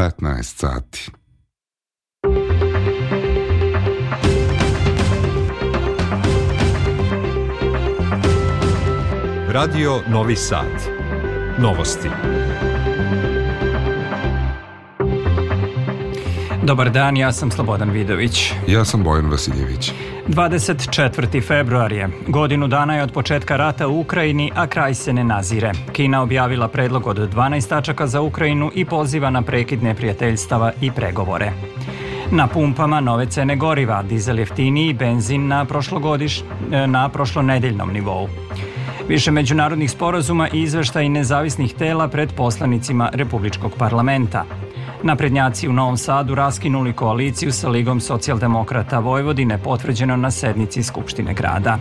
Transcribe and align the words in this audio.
15 0.00 0.42
sati. 0.42 1.12
Radio 9.48 10.02
Novi 10.08 10.36
Sad. 10.36 11.58
Novosti. 11.58 12.69
Dobar 16.62 16.90
dan, 16.90 17.16
ja 17.16 17.32
sam 17.32 17.50
Slobodan 17.50 17.90
Vidović. 17.90 18.52
Ja 18.68 18.84
sam 18.84 19.02
Bojan 19.02 19.30
Vasiljević. 19.30 19.92
24. 20.28 21.46
februar 21.46 21.92
je. 21.92 22.08
Godinu 22.28 22.68
dana 22.68 22.96
je 22.96 23.02
od 23.02 23.12
početka 23.12 23.56
rata 23.56 23.88
u 23.88 24.00
Ukrajini, 24.00 24.52
a 24.54 24.66
kraj 24.66 24.94
se 24.94 25.12
ne 25.12 25.24
nazire. 25.24 25.72
Kina 25.92 26.22
objavila 26.22 26.68
predlog 26.68 27.06
od 27.06 27.16
12 27.34 27.68
tačaka 27.68 28.06
za 28.06 28.20
Ukrajinu 28.20 28.70
i 28.74 28.84
poziva 28.84 29.30
na 29.30 29.42
prekid 29.42 29.82
neprijateljstava 29.82 30.72
i 30.80 30.90
pregovore. 30.90 31.52
Na 32.30 32.46
pumpama 32.46 33.00
nove 33.00 33.26
cene 33.26 33.56
goriva, 33.56 34.02
dizel 34.02 34.38
jeftiniji, 34.38 34.92
benzin 34.94 35.48
na, 35.48 35.64
prošlogodiš, 35.64 36.42
na 36.86 37.08
prošlonedeljnom 37.08 37.92
nivou. 37.92 38.28
Više 39.08 39.30
međunarodnih 39.30 39.90
sporazuma 39.90 40.48
i 40.48 40.62
izveštaj 40.62 41.08
nezavisnih 41.08 41.74
tela 41.74 42.08
pred 42.08 42.32
poslanicima 42.36 43.10
Republičkog 43.12 43.72
parlamenta. 43.78 44.44
Naprednjaci 45.02 45.68
u 45.68 45.72
Novom 45.72 45.96
Sadu 45.96 46.34
raskinuli 46.34 46.92
koaliciju 46.92 47.52
sa 47.52 47.68
Ligom 47.68 48.00
socijaldemokrata 48.00 48.98
Vojvodine 48.98 49.58
potvrđeno 49.58 50.16
na 50.16 50.30
sednici 50.30 50.82
Skupštine 50.82 51.34
grada. 51.34 51.78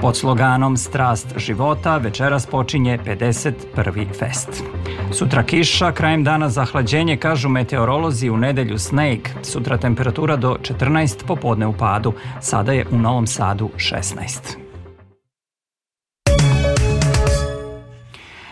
Pod 0.00 0.16
sloganom 0.16 0.76
Strast 0.76 1.26
života 1.36 1.96
večeras 1.96 2.46
počinje 2.46 2.98
51. 3.06 4.06
fest. 4.18 4.64
Sutra 5.12 5.42
kiša, 5.42 5.92
krajem 5.92 6.24
dana 6.24 6.48
zahlađenje, 6.48 7.16
kažu 7.16 7.48
meteorolozi 7.48 8.30
u 8.30 8.36
nedelju 8.36 8.78
sneg. 8.78 9.28
Sutra 9.42 9.78
temperatura 9.78 10.36
do 10.36 10.56
14 10.62 11.26
popodne 11.26 11.66
u 11.66 11.72
padu. 11.72 12.12
Sada 12.40 12.72
je 12.72 12.86
u 12.90 12.98
Novom 12.98 13.26
Sadu 13.26 13.70
16. 13.76 14.67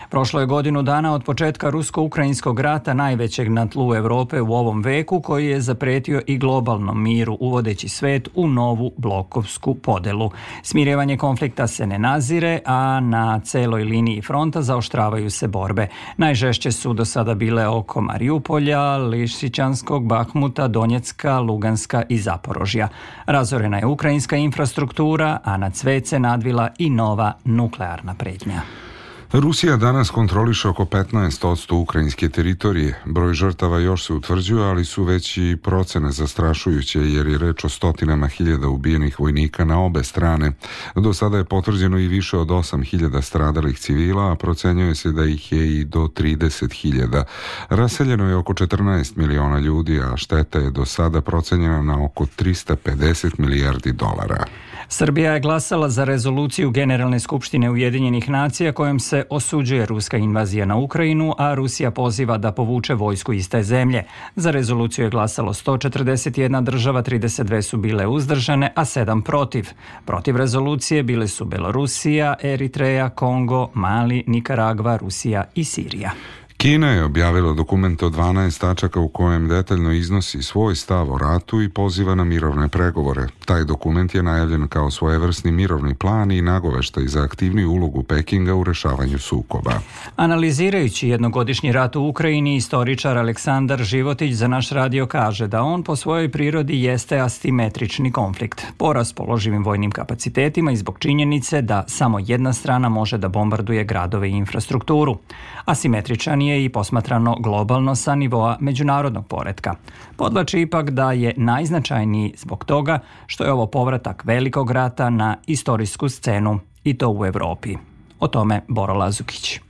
Prošlo 0.09 0.39
je 0.39 0.45
godinu 0.45 0.81
dana 0.81 1.13
od 1.13 1.23
početka 1.23 1.69
rusko-ukrajinskog 1.69 2.59
rata 2.59 2.93
najvećeg 2.93 3.51
na 3.51 3.67
tlu 3.67 3.95
Evrope 3.95 4.41
u 4.41 4.53
ovom 4.53 4.81
veku 4.81 5.21
koji 5.21 5.47
je 5.47 5.61
zapretio 5.61 6.21
i 6.27 6.37
globalnom 6.37 7.03
miru 7.03 7.37
uvodeći 7.39 7.89
svet 7.89 8.29
u 8.35 8.47
novu 8.47 8.91
blokovsku 8.97 9.75
podelu. 9.75 10.31
Smirjevanje 10.63 11.17
konflikta 11.17 11.67
se 11.67 11.87
ne 11.87 11.99
nazire, 11.99 12.59
a 12.65 12.99
na 12.99 13.39
celoj 13.39 13.83
liniji 13.83 14.21
fronta 14.21 14.61
zaoštravaju 14.61 15.29
se 15.29 15.47
borbe. 15.47 15.87
Najžešće 16.17 16.71
su 16.71 16.93
do 16.93 17.05
sada 17.05 17.35
bile 17.35 17.67
oko 17.67 18.01
Mariupolja, 18.01 18.97
Lišićanskog, 18.97 20.07
Bahmuta, 20.07 20.67
Donjecka, 20.67 21.39
Luganska 21.39 22.03
i 22.09 22.17
Zaporožja. 22.17 22.87
Razorena 23.25 23.77
je 23.77 23.85
ukrajinska 23.85 24.35
infrastruktura, 24.35 25.39
a 25.43 25.57
na 25.57 25.69
cvet 25.69 26.07
se 26.07 26.19
nadvila 26.19 26.69
i 26.77 26.89
nova 26.89 27.33
nuklearna 27.45 28.13
pretnja. 28.13 28.86
Rusija 29.31 29.77
danas 29.77 30.09
kontroliše 30.09 30.67
oko 30.67 30.85
15% 30.85 31.73
ukrajinske 31.73 32.29
teritorije. 32.29 33.01
Broj 33.05 33.33
žrtava 33.33 33.79
još 33.79 34.05
se 34.05 34.13
utvrđuje, 34.13 34.65
ali 34.65 34.85
su 34.85 35.03
već 35.03 35.37
i 35.37 35.57
procene 35.63 36.11
zastrašujuće 36.11 36.99
jer 36.99 37.27
je 37.27 37.37
reč 37.37 37.63
o 37.63 37.69
stotinama 37.69 38.27
hiljada 38.27 38.67
ubijenih 38.67 39.19
vojnika 39.19 39.65
na 39.65 39.79
obe 39.83 40.03
strane. 40.03 40.51
Do 40.95 41.13
sada 41.13 41.37
je 41.37 41.43
potvrđeno 41.43 41.99
i 41.99 42.07
više 42.07 42.37
od 42.37 42.47
8.000 42.47 43.21
stradalih 43.21 43.79
civila, 43.79 44.31
a 44.31 44.35
procenjuje 44.35 44.95
se 44.95 45.11
da 45.11 45.25
ih 45.25 45.51
je 45.51 45.79
i 45.79 45.85
do 45.85 45.99
30.000. 45.99 47.23
Raseljeno 47.69 48.29
je 48.29 48.35
oko 48.35 48.53
14 48.53 49.17
miliona 49.17 49.59
ljudi, 49.59 49.99
a 49.99 50.17
šteta 50.17 50.59
je 50.59 50.71
do 50.71 50.85
sada 50.85 51.21
procenjena 51.21 51.81
na 51.81 52.03
oko 52.03 52.25
350 52.25 53.39
milijardi 53.39 53.91
dolara. 53.91 54.45
Srbija 54.89 55.33
je 55.33 55.39
glasala 55.39 55.89
za 55.89 56.03
rezoluciju 56.03 56.71
Generalne 56.71 57.19
skupštine 57.19 57.71
Ujedinjenih 57.71 58.29
nacija 58.29 58.71
kojom 58.71 58.99
se 58.99 59.16
osuđuje 59.29 59.85
ruska 59.85 60.17
invazija 60.17 60.65
na 60.65 60.75
Ukrajinu, 60.75 61.33
a 61.37 61.53
Rusija 61.53 61.91
poziva 61.91 62.37
da 62.37 62.51
povuče 62.51 62.93
vojsku 62.93 63.33
iz 63.33 63.49
te 63.49 63.63
zemlje. 63.63 64.03
Za 64.35 64.51
rezoluciju 64.51 65.05
je 65.05 65.09
glasalo 65.09 65.53
141 65.53 66.63
država, 66.63 67.03
32 67.03 67.61
su 67.61 67.77
bile 67.77 68.07
uzdržane, 68.07 68.71
a 68.75 68.85
7 68.85 69.21
protiv. 69.21 69.69
Protiv 70.05 70.35
rezolucije 70.35 71.03
bile 71.03 71.27
su 71.27 71.45
Belorusija, 71.45 72.35
Eritreja, 72.43 73.09
Kongo, 73.09 73.69
Mali, 73.73 74.23
Nikaragva, 74.27 74.97
Rusija 74.97 75.43
i 75.55 75.63
Sirija. 75.63 76.11
Kina 76.57 76.91
je 76.91 77.03
objavila 77.03 77.53
dokument 77.53 78.03
od 78.03 78.13
12 78.13 78.61
tačaka 78.61 78.99
u 78.99 79.07
kojem 79.07 79.47
detaljno 79.47 79.91
iznosi 79.91 80.43
svoj 80.43 80.75
stav 80.75 81.13
o 81.13 81.17
ratu 81.17 81.61
i 81.61 81.69
poziva 81.69 82.15
na 82.15 82.23
mirovne 82.23 82.67
pregovore. 82.67 83.27
Taj 83.45 83.63
dokument 83.63 84.15
je 84.15 84.23
najavljen 84.23 84.67
kao 84.67 84.91
svojevrsni 84.91 85.51
mirovni 85.51 85.95
plan 85.95 86.31
i 86.31 86.41
nagoveštaj 86.41 87.07
za 87.07 87.23
aktivniju 87.23 87.71
ulogu 87.71 88.03
Pekinga 88.03 88.55
u 88.55 88.63
rešavanju 88.63 89.19
sukoba. 89.19 89.71
Analizirajući 90.15 91.09
jednogodišnji 91.09 91.71
rat 91.71 91.95
u 91.95 92.01
Ukrajini, 92.01 92.55
istoričar 92.55 93.17
Aleksandar 93.17 93.83
Životić 93.83 94.33
za 94.33 94.47
naš 94.47 94.69
radio 94.69 95.05
kaže 95.05 95.47
da 95.47 95.61
on 95.61 95.83
po 95.83 95.95
svojoj 95.95 96.31
prirodi 96.31 96.83
jeste 96.83 97.19
asimetrični 97.19 98.11
konflikt, 98.11 98.65
po 98.77 98.93
raspoloživim 98.93 99.63
vojnim 99.63 99.91
kapacitetima 99.91 100.71
i 100.71 100.77
zbog 100.77 100.99
činjenice 100.99 101.61
da 101.61 101.83
samo 101.87 102.19
jedna 102.19 102.53
strana 102.53 102.89
može 102.89 103.17
da 103.17 103.27
bombarduje 103.27 103.83
gradove 103.83 104.29
i 104.29 104.31
infrastrukturu. 104.31 105.17
Asimetričan 105.65 106.46
je 106.47 106.65
i 106.65 106.69
posmatrano 106.69 107.35
globalno 107.39 107.95
sa 107.95 108.15
nivoa 108.15 108.57
međunarodnog 108.59 109.27
poredka. 109.27 109.75
Podlači 110.15 110.61
ipak 110.61 110.89
da 110.89 111.11
je 111.11 111.33
najznačajniji 111.37 112.33
zbog 112.37 112.65
toga 112.65 112.99
što 113.25 113.43
je 113.43 113.51
ovo 113.51 113.67
povratak 113.67 114.25
velikog 114.25 114.71
rata 114.71 115.09
na 115.09 115.37
istorijsku 115.47 116.09
scenu 116.09 116.59
i 116.83 116.97
to 116.97 117.09
u 117.09 117.25
Evropi. 117.25 117.75
O 118.19 118.27
tome 118.27 118.61
Boro 118.67 118.93
Lazukić. 118.93 119.66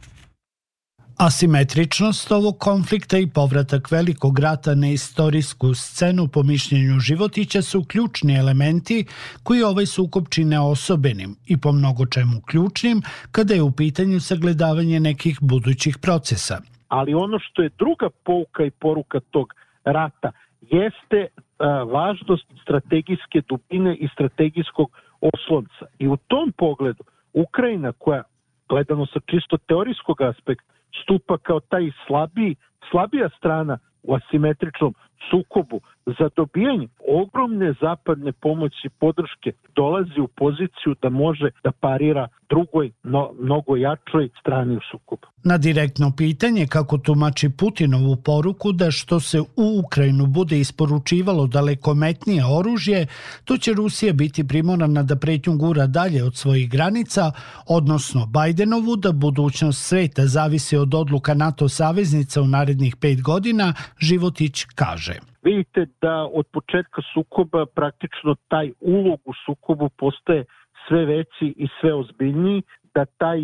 Asimetričnost 1.19 2.31
ovog 2.31 2.55
konflikta 2.59 3.17
i 3.17 3.27
povratak 3.35 3.91
velikog 3.91 4.39
rata 4.39 4.75
na 4.75 4.87
istorijsku 4.87 5.73
scenu 5.73 6.27
po 6.33 6.43
mišljenju 6.43 6.99
Životića 6.99 7.61
su 7.61 7.85
ključni 7.91 8.37
elementi 8.37 9.05
koji 9.43 9.63
ovaj 9.63 9.85
sukob 9.85 10.23
čine 10.29 10.59
osobenim 10.59 11.35
i 11.47 11.57
po 11.61 11.71
mnogo 11.71 12.05
čemu 12.05 12.41
ključnim 12.49 13.01
kada 13.31 13.53
je 13.53 13.61
u 13.61 13.71
pitanju 13.71 14.19
sagledavanje 14.19 14.99
nekih 14.99 15.37
budućih 15.41 15.97
procesa. 16.01 16.57
Ali 16.87 17.13
ono 17.13 17.39
što 17.39 17.61
je 17.61 17.75
druga 17.79 18.09
pouka 18.23 18.63
i 18.63 18.71
poruka 18.71 19.19
tog 19.19 19.53
rata 19.85 20.31
jeste 20.61 21.27
a, 21.59 21.83
važnost 21.83 22.47
strategijske 22.61 23.41
dubine 23.49 23.95
i 23.95 24.07
strategijskog 24.13 24.89
oslonca. 25.21 25.85
I 25.99 26.07
u 26.07 26.17
tom 26.17 26.53
pogledu 26.57 27.03
Ukrajina 27.33 27.91
koja 27.91 28.23
gledano 28.69 29.05
sa 29.05 29.19
čisto 29.25 29.57
teorijskog 29.57 30.21
aspekta 30.21 30.76
stupa 31.03 31.37
kao 31.37 31.59
taj 31.59 31.91
slabiji, 32.07 32.55
slabija 32.91 33.29
strana 33.37 33.77
u 34.03 34.15
asimetričnom 34.15 34.93
sukobu 35.29 35.81
za 36.05 36.29
dobijanje 36.35 36.87
ogromne 37.07 37.73
zapadne 37.81 38.31
pomoći 38.31 38.89
podrške 38.99 39.51
dolazi 39.75 40.19
u 40.21 40.27
poziciju 40.27 40.95
da 41.01 41.09
može 41.09 41.49
da 41.63 41.71
parira 41.71 42.27
drugoj, 42.49 42.91
no, 43.03 43.31
mnogo 43.39 43.75
jačoj 43.75 44.29
strani 44.39 44.75
u 44.75 44.79
sukobu. 44.91 45.27
Na 45.43 45.57
direktno 45.57 46.11
pitanje 46.17 46.67
kako 46.67 46.97
tumači 46.97 47.49
Putinovu 47.49 48.15
poruku 48.15 48.71
da 48.71 48.91
što 48.91 49.19
se 49.19 49.39
u 49.39 49.81
Ukrajinu 49.85 50.25
bude 50.25 50.59
isporučivalo 50.59 51.47
dalekometnije 51.47 52.43
oružje, 52.45 53.07
to 53.45 53.57
će 53.57 53.73
Rusija 53.73 54.13
biti 54.13 54.47
primorana 54.47 55.03
da 55.03 55.15
pretnju 55.15 55.57
gura 55.57 55.87
dalje 55.87 56.23
od 56.23 56.35
svojih 56.35 56.69
granica, 56.69 57.31
odnosno 57.67 58.25
Bajdenovu 58.25 58.95
da 58.95 59.11
budućnost 59.11 59.85
sveta 59.85 60.25
zavisi 60.25 60.77
od 60.77 60.93
odluka 60.93 61.33
NATO 61.33 61.69
saveznica 61.69 62.41
u 62.41 62.47
narednih 62.47 62.95
pet 62.95 63.21
godina, 63.21 63.73
Životić 63.99 64.63
kaže. 64.75 65.06
Vidite 65.47 65.85
da 66.01 66.29
od 66.33 66.45
početka 66.51 67.01
sukoba 67.13 67.65
praktično 67.75 68.35
taj 68.47 68.71
ulog 68.79 69.19
u 69.25 69.33
sukobu 69.45 69.89
postaje 69.89 70.45
sve 70.87 71.05
veći 71.05 71.53
i 71.57 71.67
sve 71.81 71.93
ozbiljniji, 71.93 72.61
da 72.95 73.05
taj 73.05 73.39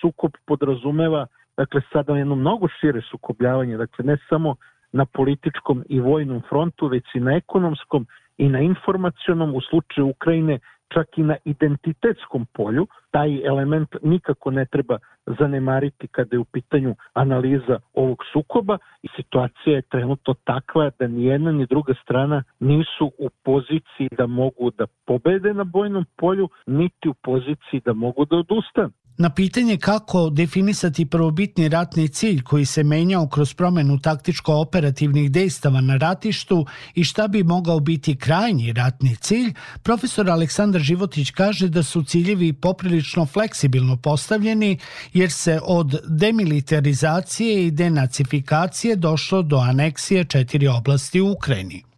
sukob 0.00 0.32
podrazumeva 0.46 1.26
dakle 1.56 1.80
sada 1.92 2.16
jedno 2.16 2.34
mnogo 2.34 2.68
šire 2.68 3.00
sukobljavanje, 3.10 3.76
dakle 3.76 4.04
ne 4.04 4.16
samo 4.28 4.54
na 4.92 5.04
političkom 5.04 5.84
i 5.88 6.00
vojnom 6.00 6.42
frontu, 6.48 6.86
već 6.86 7.04
i 7.14 7.20
na 7.20 7.32
ekonomskom 7.36 8.06
i 8.38 8.48
na 8.48 8.60
informacionom 8.60 9.54
u 9.54 9.60
slučaju 9.60 10.06
Ukrajine 10.06 10.58
čak 10.94 11.18
i 11.18 11.22
na 11.22 11.36
identitetskom 11.44 12.46
polju, 12.52 12.86
taj 13.10 13.46
element 13.46 13.96
nikako 14.02 14.50
ne 14.50 14.66
treba 14.66 14.98
zanemariti 15.26 16.08
kada 16.08 16.36
je 16.36 16.40
u 16.40 16.44
pitanju 16.44 16.94
analiza 17.12 17.78
ovog 17.94 18.18
sukoba 18.32 18.78
i 19.02 19.08
situacija 19.16 19.76
je 19.76 19.82
trenutno 19.82 20.34
takva 20.44 20.90
da 20.98 21.06
ni 21.06 21.24
jedna 21.24 21.52
ni 21.52 21.66
druga 21.66 21.94
strana 22.02 22.42
nisu 22.60 23.12
u 23.18 23.28
poziciji 23.44 24.08
da 24.18 24.26
mogu 24.26 24.70
da 24.70 24.86
pobede 25.06 25.54
na 25.54 25.64
bojnom 25.64 26.04
polju, 26.16 26.48
niti 26.66 27.08
u 27.08 27.14
poziciji 27.14 27.80
da 27.84 27.92
mogu 27.92 28.24
da 28.24 28.36
odustanu. 28.36 28.92
Na 29.18 29.30
pitanje 29.30 29.76
kako 29.76 30.30
definisati 30.30 31.06
prvobitni 31.06 31.68
ratni 31.68 32.08
cilj 32.08 32.42
koji 32.42 32.64
se 32.64 32.82
menjao 32.84 33.28
kroz 33.28 33.54
promenu 33.54 33.98
taktičko-operativnih 33.98 35.30
dejstava 35.30 35.80
na 35.80 35.96
ratištu 35.96 36.66
i 36.94 37.04
šta 37.04 37.28
bi 37.28 37.42
mogao 37.42 37.80
biti 37.80 38.16
krajnji 38.16 38.72
ratni 38.72 39.16
cilj, 39.16 39.54
profesor 39.82 40.30
Aleksandar 40.30 40.80
Životić 40.80 41.30
kaže 41.30 41.68
da 41.68 41.82
su 41.82 42.02
ciljevi 42.02 42.52
poprilično 42.52 43.26
fleksibilno 43.26 43.96
postavljeni 43.96 44.78
jer 45.12 45.30
se 45.30 45.60
od 45.64 46.00
demilitarizacije 46.08 47.66
i 47.66 47.70
denacifikacije 47.70 48.96
došlo 48.96 49.42
do 49.42 49.56
aneksije 49.56 50.24
četiri 50.24 50.68
oblasti 50.68 51.20
u 51.20 51.32
Ukrajini. 51.32 51.91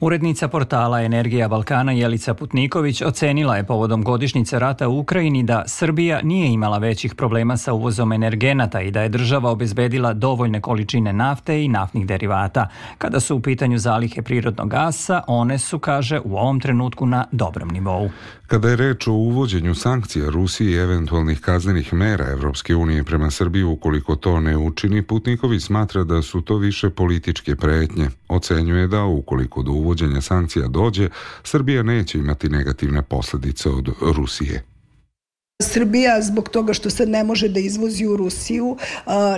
Urednica 0.00 0.48
portala 0.48 1.02
Energija 1.02 1.48
Balkana 1.48 1.92
Jelica 1.92 2.34
Putniković 2.34 3.02
ocenila 3.02 3.56
je 3.56 3.64
povodom 3.64 4.02
godišnjice 4.02 4.58
rata 4.58 4.88
u 4.88 4.98
Ukrajini 4.98 5.42
da 5.42 5.64
Srbija 5.66 6.20
nije 6.22 6.52
imala 6.52 6.78
većih 6.78 7.14
problema 7.14 7.56
sa 7.56 7.72
uvozom 7.72 8.12
energenata 8.12 8.80
i 8.80 8.90
da 8.90 9.02
je 9.02 9.08
država 9.08 9.50
obezbedila 9.50 10.12
dovoljne 10.12 10.60
količine 10.60 11.12
nafte 11.12 11.64
i 11.64 11.68
naftnih 11.68 12.06
derivata. 12.06 12.68
Kada 12.98 13.20
su 13.20 13.36
u 13.36 13.40
pitanju 13.40 13.78
zalihe 13.78 14.22
prirodnog 14.22 14.68
gasa, 14.68 15.22
one 15.26 15.58
su, 15.58 15.78
kaže, 15.78 16.20
u 16.24 16.36
ovom 16.36 16.60
trenutku 16.60 17.06
na 17.06 17.24
dobrom 17.32 17.68
nivou. 17.68 18.10
Kada 18.48 18.68
je 18.68 18.76
reč 18.76 19.06
o 19.06 19.12
uvođenju 19.12 19.74
sankcija 19.74 20.30
Rusiji 20.30 20.70
i 20.70 20.76
eventualnih 20.76 21.40
kaznenih 21.40 21.92
mera 21.92 22.30
Evropske 22.30 22.76
unije 22.76 23.04
prema 23.04 23.30
Srbiji 23.30 23.62
ukoliko 23.62 24.16
to 24.16 24.40
ne 24.40 24.56
učini, 24.56 25.02
Putniković 25.02 25.62
smatra 25.62 26.04
da 26.04 26.22
su 26.22 26.40
to 26.40 26.56
više 26.56 26.90
političke 26.90 27.56
pretnje. 27.56 28.10
Ocenjuje 28.28 28.86
da 28.86 29.04
ukoliko 29.04 29.62
do 29.62 29.72
uvođenja 29.72 30.20
sankcija 30.20 30.68
dođe, 30.68 31.08
Srbija 31.42 31.82
neće 31.82 32.18
imati 32.18 32.48
negativne 32.48 33.02
posledice 33.02 33.68
od 33.68 33.88
Rusije. 34.00 34.64
Srbija 35.62 36.22
zbog 36.22 36.48
toga 36.48 36.72
što 36.72 36.90
sad 36.90 37.08
ne 37.08 37.24
može 37.24 37.48
da 37.48 37.60
izvozi 37.60 38.06
u 38.06 38.16
Rusiju 38.16 38.76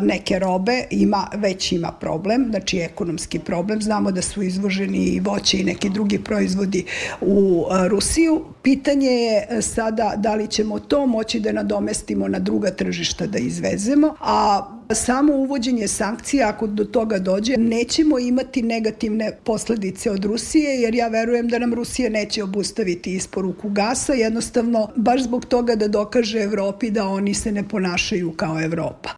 neke 0.02 0.38
robe 0.38 0.84
ima 0.90 1.26
već 1.34 1.72
ima 1.72 1.92
problem, 1.92 2.46
znači 2.50 2.78
ekonomski 2.78 3.38
problem. 3.38 3.82
Znamo 3.82 4.12
da 4.12 4.22
su 4.22 4.42
izvoženi 4.42 4.98
i 4.98 5.20
voće 5.20 5.60
i 5.60 5.64
neki 5.64 5.88
drugi 5.90 6.18
proizvodi 6.18 6.84
u 7.20 7.64
Rusiju. 7.88 8.44
Pitanje 8.62 9.10
je 9.10 9.62
sada 9.62 10.12
da 10.16 10.34
li 10.34 10.48
ćemo 10.48 10.78
to 10.78 11.06
moći 11.06 11.40
da 11.40 11.52
nadomestimo 11.52 12.28
na 12.28 12.38
druga 12.38 12.70
tržišta 12.70 13.26
da 13.26 13.38
izvezemo, 13.38 14.14
a 14.20 14.79
samo 14.94 15.34
uvođenje 15.34 15.88
sankcija, 15.88 16.48
ako 16.48 16.66
do 16.66 16.84
toga 16.84 17.18
dođe, 17.18 17.56
nećemo 17.56 18.18
imati 18.18 18.62
negativne 18.62 19.36
posledice 19.44 20.10
od 20.10 20.24
Rusije, 20.24 20.80
jer 20.80 20.94
ja 20.94 21.08
verujem 21.08 21.48
da 21.48 21.58
nam 21.58 21.74
Rusija 21.74 22.10
neće 22.10 22.44
obustaviti 22.44 23.14
isporuku 23.14 23.68
gasa, 23.68 24.12
jednostavno 24.12 24.88
baš 24.96 25.22
zbog 25.22 25.44
toga 25.44 25.74
da 25.74 25.88
dokaže 25.88 26.40
Evropi 26.40 26.90
da 26.90 27.08
oni 27.08 27.34
se 27.34 27.52
ne 27.52 27.68
ponašaju 27.68 28.32
kao 28.32 28.62
Evropa. 28.62 29.10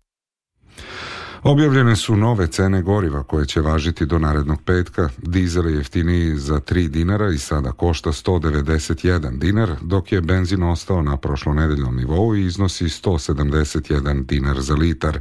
Objavljene 1.45 1.97
su 1.97 2.17
nove 2.17 2.47
cene 2.47 2.83
goriva 2.83 3.23
koje 3.23 3.47
će 3.47 3.61
važiti 3.61 4.07
do 4.07 4.19
narednog 4.19 4.63
petka. 4.63 5.09
Dizel 5.19 5.67
je 5.67 5.77
jeftiniji 5.77 6.37
za 6.37 6.61
3 6.61 6.89
dinara 6.89 7.31
i 7.31 7.39
sada 7.39 7.73
košta 7.73 8.13
191 8.13 9.39
dinar, 9.39 9.71
dok 9.81 10.13
je 10.13 10.21
benzin 10.21 10.63
ostao 10.63 11.03
na 11.03 11.17
prošlonedeljnom 11.17 11.97
nivou 11.97 12.37
i 12.37 12.45
iznosi 12.45 12.85
171 12.85 14.27
dinar 14.27 14.61
za 14.61 14.75
litar. 14.75 15.19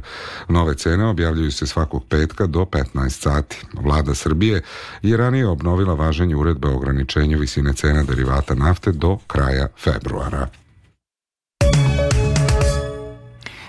Nove 0.48 0.74
cene 0.74 1.06
objavljuju 1.06 1.52
se 1.52 1.66
svakog 1.66 2.04
petka 2.08 2.46
do 2.46 2.60
15 2.60 3.08
sati. 3.08 3.66
Vlada 3.72 4.14
Srbije 4.14 4.62
je 5.02 5.16
ranije 5.16 5.46
obnovila 5.46 5.94
važenje 5.94 6.36
uredbe 6.36 6.68
o 6.68 6.76
ograničenju 6.76 7.38
visine 7.38 7.72
cena 7.72 8.02
derivata 8.02 8.54
nafte 8.54 8.92
do 8.92 9.18
kraja 9.26 9.68
februara. 9.78 10.61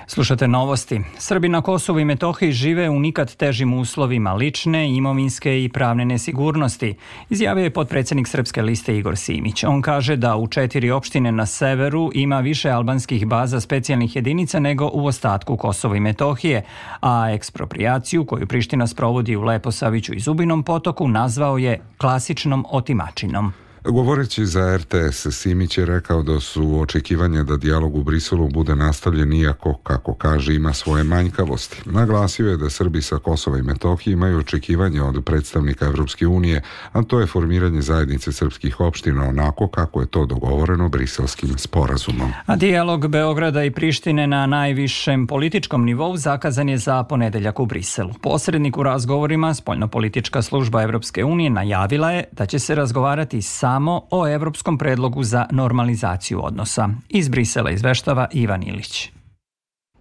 Slušate 0.08 0.48
novosti. 0.48 1.02
Srbi 1.18 1.50
na 1.50 1.62
Kosovu 1.62 2.00
i 2.00 2.06
Metohiji 2.06 2.52
žive 2.52 2.90
u 2.90 3.00
nikad 3.00 3.36
težim 3.36 3.74
uslovima 3.74 4.34
lične, 4.34 4.96
imovinske 4.96 5.64
i 5.64 5.70
pravne 5.70 6.06
nesigurnosti, 6.06 6.96
izjavio 7.30 7.64
je 7.64 7.74
potpredsednik 7.74 8.28
Srpske 8.28 8.62
liste 8.62 8.98
Igor 8.98 9.18
Simić. 9.18 9.64
On 9.64 9.82
kaže 9.82 10.16
da 10.16 10.36
u 10.36 10.48
četiri 10.48 10.92
opštine 10.92 11.32
na 11.32 11.46
severu 11.46 12.12
ima 12.14 12.40
više 12.40 12.70
albanskih 12.70 13.28
baza 13.28 13.60
specijalnih 13.60 14.16
jedinica 14.16 14.60
nego 14.60 14.90
u 14.94 15.06
ostatku 15.06 15.58
Kosova 15.58 15.96
i 15.96 16.00
Metohije, 16.00 16.64
a 17.02 17.32
ekspropriaciju 17.32 18.26
koju 18.26 18.48
Priština 18.48 18.88
sprovodi 18.88 19.36
u 19.36 19.42
Leposaviću 19.42 20.14
i 20.14 20.20
Zubinom 20.20 20.64
potoku 20.64 21.08
nazvao 21.08 21.58
je 21.58 21.82
klasičnom 21.98 22.66
otimačinom. 22.70 23.63
Govoreći 23.90 24.46
za 24.46 24.78
RTS, 24.78 25.28
Simić 25.32 25.78
je 25.78 25.86
rekao 25.86 26.24
da 26.24 26.40
su 26.40 26.80
očekivanja 26.80 27.44
da 27.44 27.58
dijalog 27.58 27.96
u 27.96 28.04
Briselu 28.04 28.48
bude 28.48 28.76
nastavljen 28.76 29.34
iako, 29.34 29.78
kako 29.84 30.14
kaže, 30.14 30.56
ima 30.56 30.74
svoje 30.74 31.04
manjkavosti. 31.04 31.82
Naglasio 31.86 32.50
je 32.50 32.58
da 32.58 32.70
Srbi 32.70 33.02
sa 33.02 33.18
Kosova 33.18 33.58
i 33.58 33.62
Metohije 33.62 34.14
imaju 34.14 34.38
očekivanja 34.38 35.06
od 35.06 35.24
predstavnika 35.26 35.86
Evropske 35.86 36.28
unije, 36.28 36.62
a 36.92 37.04
to 37.04 37.20
je 37.20 37.28
formiranje 37.28 37.82
zajednice 37.82 38.32
srpskih 38.32 38.80
opština 38.80 39.24
onako 39.24 39.68
kako 39.68 40.02
je 40.02 40.08
to 40.08 40.26
dogovoreno 40.26 40.90
briselskim 40.90 41.58
sporazumom. 41.58 42.32
A 42.46 42.56
dijalog 42.56 43.08
Beograda 43.08 43.64
i 43.64 43.72
Prištine 43.72 44.28
na 44.28 44.46
najvišem 44.46 45.28
političkom 45.28 45.86
nivou 45.86 46.18
zakazan 46.18 46.70
je 46.70 46.78
za 46.78 47.04
ponedeljak 47.04 47.60
u 47.60 47.66
Briselu. 47.66 48.14
Posrednik 48.22 48.78
u 48.78 48.84
razgovorima, 48.84 49.54
spoljnopolitička 49.54 50.42
služba 50.42 50.84
Evropske 50.84 51.24
unije 51.24 51.50
najavila 51.50 52.12
je 52.12 52.24
da 52.32 52.46
će 52.46 52.60
se 52.60 52.76
razgovarati 52.76 53.42
sa 53.42 53.73
samo 53.74 54.02
o 54.12 54.28
evropskom 54.28 54.78
predlogu 54.78 55.24
za 55.24 55.46
normalizaciju 55.52 56.46
odnosa. 56.46 56.90
Iz 57.10 57.30
Brisela 57.30 57.72
izveštava 57.72 58.28
Ivan 58.32 58.64
Ilić. 58.64 59.12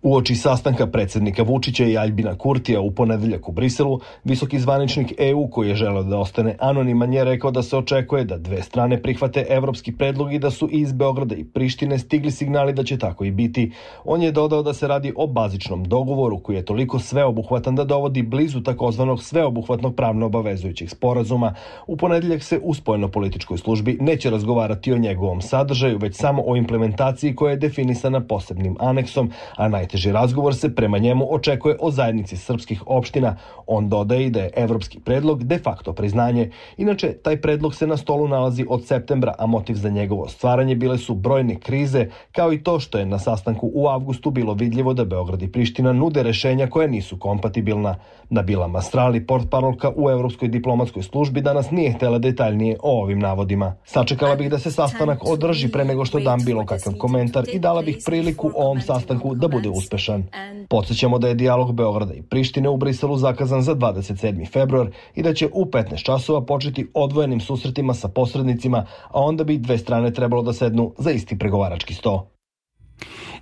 Uoči 0.04 0.34
sastanka 0.34 0.87
predsednika 0.87 1.43
Vučića 1.43 1.84
i 1.84 1.96
Aljbina 1.96 2.38
Kurtija 2.38 2.81
u 2.81 2.90
ponedeljak 2.90 3.49
u 3.49 3.52
Briselu, 3.52 4.00
visoki 4.25 4.58
zvaničnik 4.58 5.14
EU 5.19 5.50
koji 5.50 5.69
je 5.69 5.75
želeo 5.75 6.02
da 6.02 6.19
ostane 6.19 6.56
anoniman 6.60 7.12
je 7.12 7.25
rekao 7.25 7.50
da 7.50 7.62
se 7.62 7.76
očekuje 7.76 8.25
da 8.25 8.38
dve 8.38 8.62
strane 8.62 9.02
prihvate 9.02 9.46
evropski 9.49 9.93
predlog 9.96 10.32
i 10.34 10.38
da 10.38 10.50
su 10.50 10.69
iz 10.72 10.93
Beograda 10.93 11.34
i 11.34 11.44
Prištine 11.44 11.99
stigli 11.99 12.31
signali 12.31 12.72
da 12.72 12.84
će 12.84 12.99
tako 12.99 13.25
i 13.25 13.31
biti. 13.31 13.72
On 14.04 14.22
je 14.22 14.32
dodao 14.32 14.62
da 14.62 14.75
se 14.75 14.88
radi 14.88 15.12
o 15.16 15.26
bazičnom 15.26 15.84
dogovoru 15.84 16.38
koji 16.38 16.56
je 16.56 16.64
toliko 16.64 16.98
sveobuhvatan 16.98 17.75
da 17.75 17.84
dovodi 17.84 18.22
blizu 18.22 18.60
takozvanog 18.60 19.22
sveobuhvatnog 19.22 19.94
pravno 19.94 20.26
obavezujućeg 20.26 20.90
sporazuma. 20.90 21.55
U 21.87 21.96
ponedeljak 21.96 22.43
se 22.43 22.60
u 22.62 22.75
spoljno-političkoj 22.75 23.58
službi 23.58 23.98
neće 24.00 24.31
razgovarati 24.31 24.93
o 24.93 24.98
njegovom 24.98 25.43
sadržaju, 25.43 25.98
već 25.98 26.16
samo 26.16 26.43
o 26.46 26.56
implementaciji 26.56 27.34
koja 27.34 27.50
je 27.50 27.56
definisana 27.56 28.20
posebnim 28.20 28.76
aneksom, 28.81 29.31
a 29.56 29.69
naj 29.69 29.92
Najteži 29.93 30.12
razgovor 30.12 30.55
se 30.55 30.75
prema 30.75 30.99
njemu 30.99 31.27
očekuje 31.34 31.77
o 31.81 31.91
zajednici 31.91 32.37
srpskih 32.37 32.82
opština. 32.87 33.37
On 33.67 33.89
dodaje 33.89 34.31
da 34.31 34.41
je 34.41 34.51
evropski 34.56 35.01
predlog 35.01 35.44
de 35.44 35.58
facto 35.58 35.93
priznanje. 35.93 36.51
Inače, 36.77 37.13
taj 37.13 37.41
predlog 37.41 37.75
se 37.75 37.87
na 37.87 37.96
stolu 37.96 38.29
nalazi 38.29 38.65
od 38.69 38.87
septembra, 38.87 39.34
a 39.39 39.46
motiv 39.46 39.75
za 39.75 39.89
njegovo 39.89 40.29
stvaranje 40.29 40.77
bile 40.77 40.99
su 40.99 41.15
brojne 41.15 41.61
krize, 41.61 42.06
kao 42.32 42.53
i 42.53 42.63
to 42.63 42.81
što 42.81 42.99
je 42.99 43.06
na 43.06 43.19
sastanku 43.19 43.70
u 43.75 43.89
avgustu 43.89 44.31
bilo 44.31 44.55
vidljivo 44.55 44.94
da 44.94 45.05
Beograd 45.05 45.43
i 45.43 45.53
Priština 45.53 45.93
nude 45.93 46.22
rešenja 46.22 46.67
koja 46.67 46.89
nisu 46.89 47.19
kompatibilna. 47.19 47.96
Nabila 48.32 48.69
Mastrali, 48.69 49.27
portparolka 49.27 49.93
u 49.96 50.10
Evropskoj 50.10 50.48
diplomatskoj 50.48 51.03
službi, 51.03 51.41
danas 51.41 51.70
nije 51.70 51.93
htela 51.93 52.19
detaljnije 52.19 52.77
o 52.82 53.03
ovim 53.03 53.19
navodima. 53.19 53.74
Sačekala 53.84 54.36
bih 54.36 54.51
da 54.51 54.58
se 54.58 54.70
sastanak 54.70 55.19
održi 55.24 55.69
pre 55.69 55.84
nego 55.84 56.05
što 56.05 56.20
dam 56.20 56.41
bilo 56.44 56.67
kakav 56.67 56.93
komentar 56.98 57.44
i 57.53 57.58
dala 57.58 57.82
bih 57.82 57.98
priliku 58.06 58.51
ovom 58.55 58.81
sastanku 58.81 59.34
da 59.34 59.48
bude 59.48 59.69
uspešan. 59.69 60.24
Podsećamo 60.69 61.19
da 61.19 61.29
je 61.29 61.34
dijalog 61.34 61.74
Beograda 61.74 62.15
i 62.15 62.22
Prištine 62.22 62.69
u 62.69 62.77
Briselu 62.77 63.17
zakazan 63.17 63.62
za 63.62 63.74
27. 63.74 64.53
februar 64.53 64.91
i 65.15 65.22
da 65.22 65.34
će 65.34 65.48
u 65.53 65.65
15 65.65 66.03
časova 66.03 66.44
početi 66.46 66.91
odvojenim 66.94 67.41
susretima 67.41 67.94
sa 67.94 68.08
posrednicima, 68.08 68.86
a 69.08 69.20
onda 69.20 69.44
bi 69.44 69.58
dve 69.58 69.79
strane 69.79 70.12
trebalo 70.12 70.43
da 70.43 70.53
sednu 70.53 70.94
za 70.98 71.10
isti 71.10 71.39
pregovarački 71.39 71.94
sto. 71.94 72.29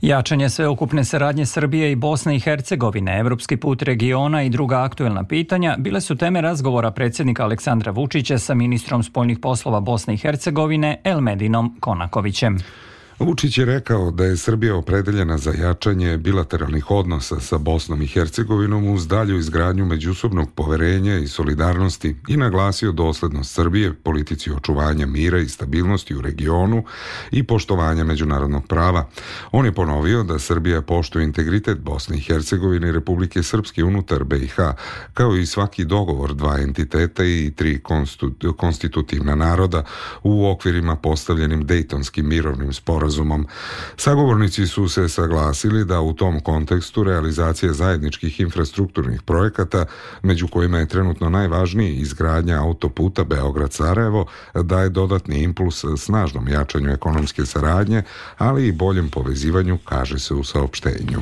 Jačanje 0.01 0.49
sveukupne 0.49 1.05
saradnje 1.05 1.47
Srbije 1.47 1.93
i 1.93 1.97
Bosne 1.97 2.37
i 2.37 2.41
Hercegovine, 2.41 3.19
evropski 3.19 3.57
put 3.57 3.83
regiona 3.83 4.43
i 4.43 4.51
druga 4.51 4.83
aktuelna 4.83 5.25
pitanja 5.25 5.77
bile 5.79 6.01
su 6.01 6.17
teme 6.17 6.41
razgovora 6.41 6.91
predsjednika 6.91 7.45
Aleksandra 7.45 7.93
Vučića 7.93 8.39
sa 8.39 8.55
ministrom 8.55 9.03
spoljnih 9.03 9.39
poslova 9.39 9.81
Bosne 9.81 10.15
i 10.15 10.17
Hercegovine 10.17 11.01
Elmedinom 11.05 11.77
Konakovićem. 11.81 12.59
Vučić 13.21 13.59
je 13.59 13.65
rekao 13.65 14.11
da 14.11 14.25
je 14.25 14.37
Srbija 14.37 14.77
opredeljena 14.77 15.39
za 15.39 15.53
jačanje 15.53 16.19
bilateralnih 16.19 16.91
odnosa 16.91 17.41
sa 17.41 17.59
Bosnom 17.59 18.03
i 18.03 18.07
Hercegovinom 18.07 18.89
uz 18.89 19.07
dalju 19.07 19.39
izgradnju 19.39 19.85
međusobnog 19.85 20.51
poverenja 20.55 21.19
i 21.19 21.29
solidarnosti 21.29 22.17
i 22.29 22.37
naglasio 22.37 22.93
doslednost 22.93 23.55
Srbije 23.55 23.95
politici 23.95 24.51
očuvanja 24.53 25.07
mira 25.07 25.39
i 25.39 25.49
stabilnosti 25.49 26.15
u 26.15 26.21
regionu 26.21 26.85
i 27.31 27.43
poštovanja 27.43 28.05
međunarodnog 28.05 28.67
prava. 28.67 29.09
On 29.53 29.65
je 29.67 29.73
ponovio 29.73 30.23
da 30.23 30.39
Srbija 30.39 30.83
poštuje 30.83 31.25
integritet 31.25 31.79
Bosne 31.79 32.17
i 32.17 32.21
Hercegovine 32.21 32.89
i 32.89 32.93
Republike 32.93 33.43
Srpske 33.43 33.85
unutar 33.85 34.25
BiH, 34.25 34.57
kao 35.15 35.37
i 35.37 35.47
svaki 35.47 35.85
dogovor 35.85 36.35
dva 36.35 36.59
entiteta 36.59 37.25
i 37.25 37.53
tri 37.57 37.81
konstitutivna 38.57 39.35
naroda 39.35 39.85
u 40.23 40.51
okvirima 40.51 40.97
postavljenim 40.97 41.67
Dejtonskim 41.67 42.29
mirovnim 42.29 42.73
sporazumom 42.73 43.10
sporazumom. 43.11 43.47
Sagovornici 43.97 44.67
su 44.67 44.89
se 44.89 45.09
saglasili 45.09 45.85
da 45.85 46.01
u 46.01 46.13
tom 46.13 46.41
kontekstu 46.41 47.05
realizacija 47.05 47.73
zajedničkih 47.73 48.41
infrastrukturnih 48.41 49.23
projekata, 49.23 49.85
među 50.23 50.49
kojima 50.49 50.79
je 50.79 50.89
trenutno 50.89 51.31
najvažniji 51.31 51.95
izgradnja 51.95 52.63
autoputa 52.63 53.25
Beograd-Sarajevo, 53.25 54.27
daje 54.55 54.89
dodatni 54.89 55.43
impuls 55.43 55.85
snažnom 55.97 56.49
jačanju 56.49 56.91
ekonomske 56.91 57.47
saradnje, 57.47 58.03
ali 58.39 58.67
i 58.67 58.73
boljem 58.73 59.09
povezivanju, 59.09 59.79
kaže 59.85 60.19
se 60.19 60.35
u 60.35 60.45
saopštenju. 60.45 61.21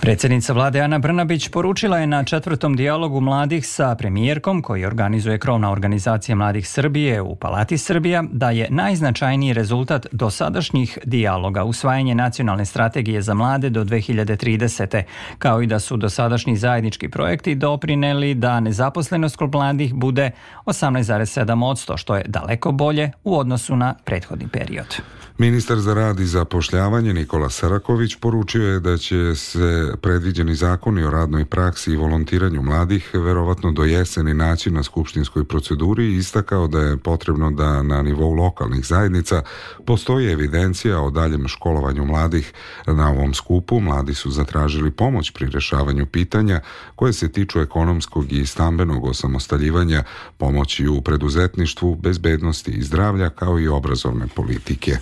Predsednica 0.00 0.52
vlade 0.52 0.80
Ana 0.80 0.98
Brnabić 0.98 1.48
poručila 1.48 1.98
je 1.98 2.06
na 2.06 2.24
četvrtom 2.24 2.76
dijalogu 2.76 3.20
mladih 3.20 3.66
sa 3.66 3.94
premijerkom 3.94 4.62
koji 4.62 4.84
organizuje 4.84 5.38
krovna 5.38 5.70
organizacija 5.70 6.36
mladih 6.36 6.68
Srbije 6.68 7.22
u 7.22 7.36
Palati 7.36 7.78
Srbija 7.78 8.24
da 8.32 8.50
je 8.50 8.66
najznačajniji 8.70 9.52
rezultat 9.52 10.06
dosadašnjih 10.12 10.98
dijaloga 11.04 11.19
usvajanje 11.64 12.14
nacionalne 12.14 12.66
strategije 12.66 13.22
za 13.22 13.34
mlade 13.34 13.70
do 13.70 13.84
2030. 13.84 15.02
kao 15.38 15.62
i 15.62 15.66
da 15.66 15.80
su 15.80 15.96
dosadašnji 15.96 16.56
zajednički 16.56 17.08
projekti 17.08 17.54
doprineli 17.54 18.34
da 18.34 18.60
nezaposlenost 18.60 19.36
kod 19.36 19.52
mladih 19.52 19.94
bude 19.94 20.30
18,7%, 20.66 21.96
što 21.96 22.16
je 22.16 22.24
daleko 22.26 22.72
bolje 22.72 23.12
u 23.24 23.38
odnosu 23.38 23.76
na 23.76 23.94
prethodni 24.04 24.48
period. 24.48 25.00
Ministar 25.40 25.78
za 25.78 25.94
rad 25.94 26.20
i 26.20 26.26
zapošljavanje 26.26 27.14
Nikola 27.14 27.50
Saraković 27.50 28.16
poručio 28.16 28.66
je 28.66 28.80
da 28.80 28.96
će 28.96 29.34
se 29.34 29.92
predviđeni 30.02 30.54
zakoni 30.54 31.04
o 31.04 31.10
radnoj 31.10 31.44
praksi 31.44 31.92
i 31.92 31.96
volontiranju 31.96 32.62
mladih 32.62 33.10
verovatno 33.14 33.72
do 33.72 33.84
jeseni 33.84 34.34
naći 34.34 34.70
na 34.70 34.82
skupštinskoj 34.82 35.44
proceduri 35.44 36.04
i 36.04 36.16
istakao 36.16 36.66
da 36.66 36.80
je 36.80 36.96
potrebno 36.96 37.50
da 37.50 37.82
na 37.82 38.02
nivou 38.02 38.32
lokalnih 38.32 38.86
zajednica 38.86 39.42
postoji 39.86 40.32
evidencija 40.32 41.00
daljem 41.10 41.48
školovanju 41.48 42.04
mladih. 42.04 42.52
Na 42.86 43.10
ovom 43.10 43.34
skupu 43.34 43.80
mladi 43.80 44.14
su 44.14 44.30
zatražili 44.30 44.90
pomoć 44.90 45.30
pri 45.30 45.46
rešavanju 45.46 46.06
pitanja 46.06 46.60
koje 46.94 47.12
se 47.12 47.32
tiču 47.32 47.60
ekonomskog 47.60 48.32
i 48.32 48.46
stambenog 48.46 49.04
osamostaljivanja, 49.04 50.04
pomoći 50.38 50.88
u 50.88 51.00
preduzetništvu, 51.00 51.94
bezbednosti 51.94 52.70
i 52.70 52.82
zdravlja 52.82 53.30
kao 53.30 53.60
i 53.60 53.68
obrazovne 53.68 54.26
politike. 54.34 54.96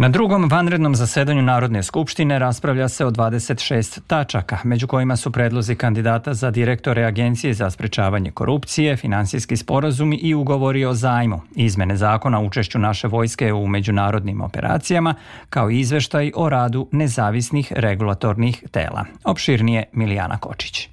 Na 0.00 0.08
drugom 0.08 0.48
vanrednom 0.50 0.94
zasedanju 0.94 1.42
Narodne 1.42 1.82
skupštine 1.82 2.38
raspravlja 2.38 2.88
se 2.88 3.06
o 3.06 3.10
26 3.10 4.00
tačaka, 4.06 4.58
među 4.64 4.86
kojima 4.86 5.16
su 5.16 5.32
predlozi 5.32 5.74
kandidata 5.74 6.34
za 6.34 6.50
direktore 6.50 7.04
Agencije 7.04 7.54
za 7.54 7.70
sprečavanje 7.70 8.30
korupcije, 8.30 8.96
finansijski 8.96 9.56
sporazumi 9.56 10.16
i 10.16 10.34
ugovori 10.34 10.84
o 10.84 10.94
zajmu, 10.94 11.40
izmene 11.56 11.96
zakona 11.96 12.40
o 12.40 12.44
učešću 12.44 12.78
naše 12.78 13.08
vojske 13.08 13.52
u 13.52 13.66
međunarodnim 13.66 14.40
operacijama, 14.40 15.14
kao 15.50 15.70
i 15.70 15.80
izveštaj 15.80 16.32
o 16.34 16.48
radu 16.48 16.88
nezavisnih 16.92 17.72
regulatornih 17.76 18.64
tela. 18.70 19.04
Opširnije 19.24 19.84
Milijana 19.92 20.38
Kočić. 20.38 20.89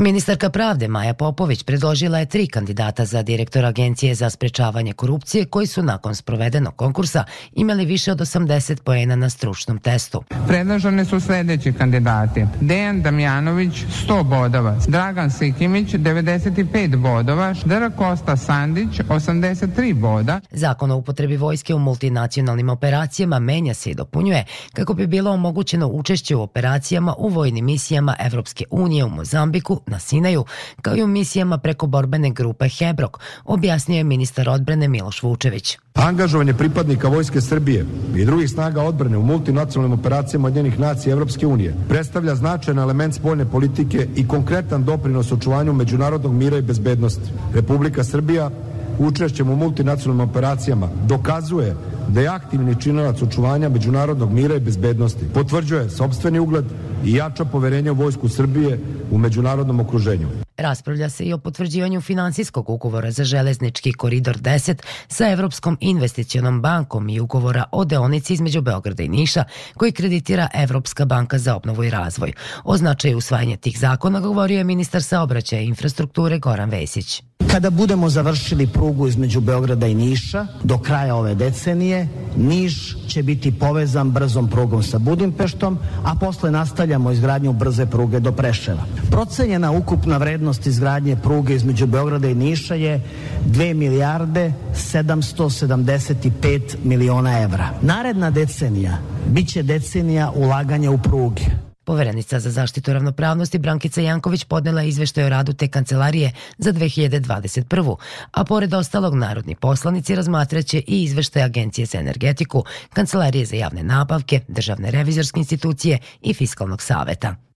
Ministarka 0.00 0.50
pravde 0.50 0.88
Maja 0.88 1.14
Popović 1.14 1.62
predložila 1.62 2.18
je 2.18 2.26
tri 2.26 2.46
kandidata 2.46 3.04
za 3.04 3.22
direktora 3.22 3.68
Agencije 3.68 4.14
za 4.14 4.30
sprečavanje 4.30 4.92
korupcije 4.92 5.44
koji 5.44 5.66
su 5.66 5.82
nakon 5.82 6.14
sprovedenog 6.14 6.76
konkursa 6.76 7.24
imali 7.52 7.84
više 7.84 8.12
od 8.12 8.18
80 8.18 8.82
poena 8.82 9.16
na 9.16 9.30
stručnom 9.30 9.78
testu. 9.78 10.24
Predložene 10.48 11.04
su 11.04 11.20
sledeći 11.20 11.72
kandidati. 11.72 12.44
Dejan 12.60 13.02
Damjanović 13.02 13.72
100 14.08 14.22
bodova, 14.22 14.76
Dragan 14.88 15.30
Sikimić 15.30 15.88
95 15.94 16.96
bodova, 16.96 17.54
Dr. 17.64 17.96
Kosta 17.96 18.36
Sandić 18.36 19.00
83 19.08 19.94
boda. 19.94 20.40
Zakon 20.50 20.90
o 20.90 20.96
upotrebi 20.96 21.36
vojske 21.36 21.74
u 21.74 21.78
multinacionalnim 21.78 22.68
operacijama 22.68 23.38
menja 23.38 23.74
se 23.74 23.90
i 23.90 23.94
dopunjuje 23.94 24.44
kako 24.72 24.94
bi 24.94 25.06
bilo 25.06 25.30
omogućeno 25.30 25.86
učešće 25.86 26.36
u 26.36 26.42
operacijama 26.42 27.14
u 27.18 27.28
vojnim 27.28 27.64
misijama 27.64 28.16
Evropske 28.18 28.64
unije 28.70 29.04
u 29.04 29.10
Mozambiku, 29.10 29.80
na 29.88 29.98
Sinaju, 29.98 30.44
kao 30.82 30.96
i 30.96 31.02
u 31.02 31.06
misijama 31.06 31.58
preko 31.58 31.86
borbene 31.86 32.30
grupe 32.30 32.68
Hebrok, 32.68 33.18
objasnio 33.44 33.96
je 33.96 34.04
ministar 34.04 34.48
odbrane 34.48 34.88
Miloš 34.88 35.22
Vučević. 35.22 35.78
Angažovanje 35.94 36.54
pripadnika 36.54 37.08
Vojske 37.08 37.40
Srbije 37.40 37.86
i 38.16 38.24
drugih 38.24 38.50
snaga 38.50 38.82
odbrane 38.82 39.18
u 39.18 39.22
multinacionalnim 39.22 39.98
operacijama 39.98 40.48
odnjenih 40.48 40.78
nacija 40.78 41.12
Evropske 41.12 41.46
unije 41.46 41.74
predstavlja 41.88 42.34
značajan 42.34 42.78
element 42.78 43.14
spoljne 43.14 43.44
politike 43.44 44.08
i 44.16 44.28
konkretan 44.28 44.84
doprinos 44.84 45.32
očuvanju 45.32 45.72
međunarodnog 45.72 46.32
mira 46.32 46.58
i 46.58 46.62
bezbednosti. 46.62 47.30
Republika 47.54 48.04
Srbija 48.04 48.50
učešćem 48.98 49.50
u 49.50 49.56
multinacionalnim 49.56 50.28
operacijama 50.30 50.88
dokazuje 51.06 51.76
da 52.08 52.20
je 52.20 52.28
aktivni 52.28 52.80
činilac 52.80 53.22
očuvanja 53.22 53.68
međunarodnog 53.68 54.32
mira 54.32 54.54
i 54.54 54.60
bezbednosti, 54.60 55.24
potvrđuje 55.34 55.90
sobstveni 55.90 56.38
ugled 56.38 56.64
i 57.04 57.14
jača 57.14 57.44
poverenje 57.44 57.90
u 57.90 57.94
vojsku 57.94 58.28
Srbije 58.28 58.80
u 59.10 59.18
međunarodnom 59.18 59.80
okruženju. 59.80 60.28
Raspravlja 60.56 61.08
se 61.10 61.24
i 61.24 61.32
o 61.32 61.38
potvrđivanju 61.38 62.00
finansijskog 62.00 62.70
ugovora 62.70 63.10
za 63.10 63.24
železnički 63.24 63.92
koridor 63.92 64.38
10 64.38 64.82
sa 65.08 65.28
Evropskom 65.28 65.78
investicionom 65.80 66.62
bankom 66.62 67.08
i 67.08 67.20
ugovora 67.20 67.64
o 67.72 67.84
deonici 67.84 68.32
između 68.32 68.60
Beograda 68.60 69.02
i 69.02 69.08
Niša 69.08 69.44
koji 69.76 69.92
kreditira 69.92 70.48
Evropska 70.54 71.04
banka 71.04 71.38
za 71.38 71.56
obnovu 71.56 71.84
i 71.84 71.90
razvoj. 71.90 72.32
O 72.64 72.76
značaju 72.76 73.18
usvajanja 73.18 73.56
tih 73.56 73.78
zakona 73.78 74.20
govorio 74.20 74.58
je 74.58 74.64
ministar 74.64 75.02
saobraćaja 75.02 75.62
i 75.62 75.66
infrastrukture 75.66 76.38
Goran 76.38 76.70
Vesić. 76.70 77.27
Kada 77.50 77.70
budemo 77.70 78.08
završili 78.08 78.66
prugu 78.66 79.08
između 79.08 79.40
Beograda 79.40 79.86
i 79.86 79.94
Niša 79.94 80.46
do 80.64 80.78
kraja 80.78 81.14
ove 81.14 81.34
decenije, 81.34 82.08
Niš 82.36 82.96
će 83.06 83.22
biti 83.22 83.52
povezan 83.52 84.10
brzom 84.10 84.48
prugom 84.48 84.82
sa 84.82 84.98
Budimpeštom, 84.98 85.78
a 86.04 86.14
posle 86.14 86.50
nastavljamo 86.50 87.10
izgradnju 87.10 87.52
brze 87.52 87.86
pruge 87.86 88.20
do 88.20 88.32
Preševa. 88.32 88.82
Procenjena 89.10 89.70
ukupna 89.70 90.16
vrednost 90.16 90.66
izgradnje 90.66 91.16
pruge 91.16 91.54
između 91.54 91.86
Beograda 91.86 92.28
i 92.28 92.34
Niša 92.34 92.74
je 92.74 93.02
2 93.46 93.74
milijarde 93.74 94.52
775 94.74 96.60
miliona 96.84 97.40
evra. 97.40 97.68
Naredna 97.82 98.30
decenija 98.30 98.98
biće 99.28 99.62
decenija 99.62 100.32
ulaganja 100.36 100.90
u 100.90 100.98
pruge. 100.98 101.67
Poverenica 101.88 102.40
za 102.40 102.50
zaštitu 102.50 102.92
ravnopravnosti 102.92 103.58
Brankica 103.58 104.00
Janković 104.00 104.44
podnela 104.44 104.82
izveštaj 104.82 105.24
o 105.24 105.28
radu 105.28 105.52
te 105.52 105.68
kancelarije 105.68 106.32
za 106.58 106.72
2021. 106.72 107.96
A 108.32 108.44
pored 108.44 108.74
ostalog 108.74 109.14
narodni 109.14 109.54
poslanici 109.54 110.14
razmatraće 110.14 110.78
i 110.78 111.02
izveštaj 111.02 111.42
Agencije 111.42 111.86
za 111.86 111.98
energetiku, 111.98 112.64
Kancelarije 112.92 113.44
za 113.44 113.56
javne 113.56 113.82
nabavke, 113.82 114.40
Državne 114.48 114.90
revizorske 114.90 115.40
institucije 115.40 115.98
i 116.22 116.34
Fiskalnog 116.34 116.82
saveta. 116.82 117.47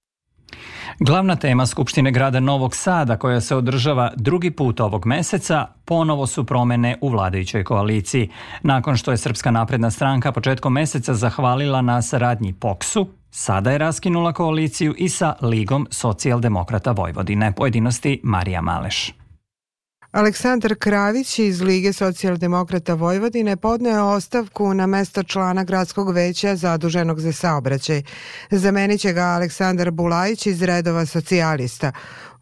Glavna 0.99 1.37
tema 1.37 1.67
Skupštine 1.67 2.11
grada 2.11 2.41
Novog 2.41 2.77
Sada 2.77 3.17
koja 3.17 3.41
se 3.41 3.57
održava 3.57 4.13
drugi 4.17 4.51
put 4.51 4.81
ovog 4.81 5.07
meseca 5.07 5.67
ponovo 5.85 6.27
su 6.27 6.45
promene 6.45 6.99
u 7.01 7.09
vladajućoj 7.09 7.65
koaliciji. 7.65 8.31
Nakon 8.63 8.97
što 8.97 9.11
je 9.11 9.17
Srpska 9.17 9.51
napredna 9.51 9.91
stranka 9.91 10.33
početkom 10.33 10.73
meseca 10.73 11.15
zahvalila 11.15 11.83
na 11.83 12.03
saradnji 12.03 12.53
POKSu, 12.53 13.07
Sada 13.35 13.71
je 13.71 13.79
raskinula 13.79 14.33
koaliciju 14.33 14.95
i 14.99 15.09
sa 15.09 15.35
Ligom 15.43 15.87
socijaldemokrata 15.91 16.93
Vojvodine. 16.93 17.53
Pojedinosti 17.53 18.21
Marija 18.23 18.61
Maleš. 18.61 19.22
Aleksandar 20.13 20.75
Kravić 20.75 21.39
iz 21.39 21.61
Lige 21.61 21.93
socijaldemokrata 21.93 22.95
Vojvodine 22.95 23.57
podneo 23.57 24.05
ostavku 24.05 24.75
na 24.75 24.87
mesto 24.87 25.23
člana 25.23 25.65
gradskog 25.65 26.13
veća 26.13 26.57
zaduženog 26.57 27.21
za 27.21 27.33
saobraćaj. 27.33 28.03
Zamenit 28.51 29.01
će 29.01 29.13
ga 29.13 29.23
Aleksandar 29.23 29.91
Bulajić 29.91 30.47
iz 30.47 30.63
redova 30.63 31.07
socijalista. 31.07 31.93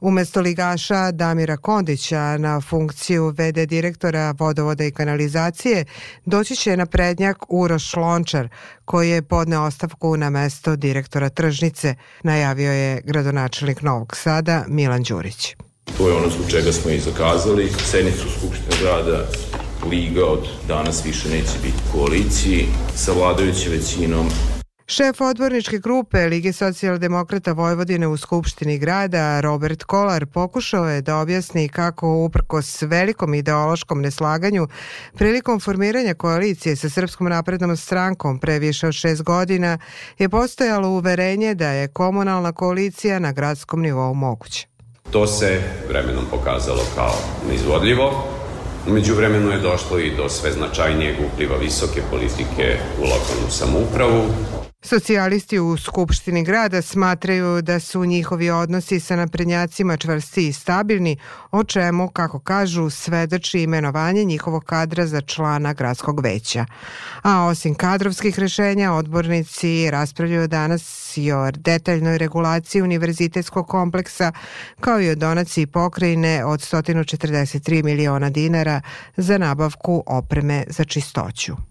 Umesto 0.00 0.40
ligaša 0.40 1.10
Damira 1.10 1.56
Kondića 1.56 2.36
na 2.38 2.60
funkciju 2.60 3.28
VD 3.28 3.68
direktora 3.68 4.34
vodovoda 4.38 4.84
i 4.84 4.90
kanalizacije 4.90 5.84
doći 6.26 6.56
će 6.56 6.76
na 6.76 6.86
prednjak 6.86 7.36
Uroš 7.48 7.96
Lončar 7.96 8.48
koji 8.84 9.10
je 9.10 9.22
podneo 9.22 9.62
ostavku 9.62 10.16
na 10.16 10.30
mesto 10.30 10.76
direktora 10.76 11.28
tržnice, 11.28 11.94
najavio 12.22 12.72
je 12.72 13.00
gradonačelnik 13.04 13.82
Novog 13.82 14.16
Sada 14.16 14.64
Milan 14.68 15.02
Đurić. 15.02 15.56
To 15.98 16.08
je 16.08 16.14
ono 16.14 16.30
zbog 16.30 16.50
čega 16.50 16.72
smo 16.72 16.90
i 16.90 17.00
zakazali. 17.00 17.72
Sednicu 17.84 18.28
Skupštine 18.38 18.76
grada 18.82 19.26
Liga 19.90 20.24
od 20.24 20.48
danas 20.68 21.06
više 21.06 21.28
neće 21.28 21.58
biti 21.62 21.82
koaliciji 21.92 22.66
sa 22.94 23.12
vladajućim 23.12 23.72
većinom 23.72 24.30
Šef 24.86 25.20
odborničke 25.20 25.78
grupe 25.78 26.18
Lige 26.18 26.52
socijaldemokrata 26.52 27.52
Vojvodine 27.52 28.06
u 28.08 28.16
Skupštini 28.16 28.78
grada, 28.78 29.40
Robert 29.40 29.84
Kolar, 29.84 30.26
pokušao 30.26 30.88
je 30.88 31.02
da 31.02 31.16
objasni 31.16 31.68
kako 31.68 32.24
uprkos 32.24 32.82
velikom 32.82 33.34
ideološkom 33.34 34.00
neslaganju 34.00 34.68
prilikom 35.14 35.60
formiranja 35.60 36.14
koalicije 36.14 36.76
sa 36.76 36.88
Srpskom 36.88 37.28
naprednom 37.28 37.76
strankom 37.76 38.38
pre 38.38 38.58
više 38.58 38.86
od 38.86 38.94
šest 38.94 39.22
godina 39.22 39.78
je 40.18 40.28
postojalo 40.28 40.88
uverenje 40.88 41.54
da 41.54 41.68
je 41.68 41.88
komunalna 41.88 42.52
koalicija 42.52 43.18
na 43.18 43.32
gradskom 43.32 43.82
nivou 43.82 44.14
moguća. 44.14 44.69
To 45.10 45.26
se 45.26 45.60
vremenom 45.88 46.24
pokazalo 46.30 46.82
kao 46.94 47.14
neizvodljivo. 47.48 48.24
Umeđu 48.88 49.14
vremenu 49.14 49.50
je 49.50 49.58
došlo 49.58 49.98
i 49.98 50.16
do 50.16 50.28
sve 50.28 50.52
značajnijeg 50.52 51.16
upliva 51.32 51.56
visoke 51.56 52.00
politike 52.10 52.78
u 52.98 53.02
lokalnu 53.02 53.50
samoupravu, 53.50 54.22
Socijalisti 54.82 55.58
u 55.58 55.76
Skupštini 55.76 56.44
grada 56.44 56.82
smatraju 56.82 57.62
da 57.62 57.80
su 57.80 58.04
njihovi 58.04 58.50
odnosi 58.50 59.00
sa 59.00 59.16
naprednjacima 59.16 59.96
čvrsti 59.96 60.48
i 60.48 60.52
stabilni, 60.52 61.16
o 61.50 61.64
čemu, 61.64 62.08
kako 62.08 62.38
kažu, 62.38 62.90
svedoči 62.90 63.62
imenovanje 63.62 64.24
njihovog 64.24 64.64
kadra 64.64 65.06
za 65.06 65.20
člana 65.20 65.72
gradskog 65.72 66.20
veća. 66.20 66.66
A 67.22 67.44
osim 67.44 67.74
kadrovskih 67.74 68.38
rešenja, 68.38 68.92
odbornici 68.92 69.90
raspravljaju 69.90 70.48
danas 70.48 71.16
i 71.16 71.32
o 71.32 71.50
detaljnoj 71.50 72.18
regulaciji 72.18 72.82
univerzitetskog 72.82 73.68
kompleksa, 73.68 74.32
kao 74.80 75.00
i 75.00 75.10
o 75.10 75.14
donaciji 75.14 75.66
pokrajine 75.66 76.44
od 76.44 76.60
143 76.60 77.84
miliona 77.84 78.30
dinara 78.30 78.80
za 79.16 79.38
nabavku 79.38 80.02
opreme 80.06 80.64
za 80.68 80.84
čistoću. 80.84 81.69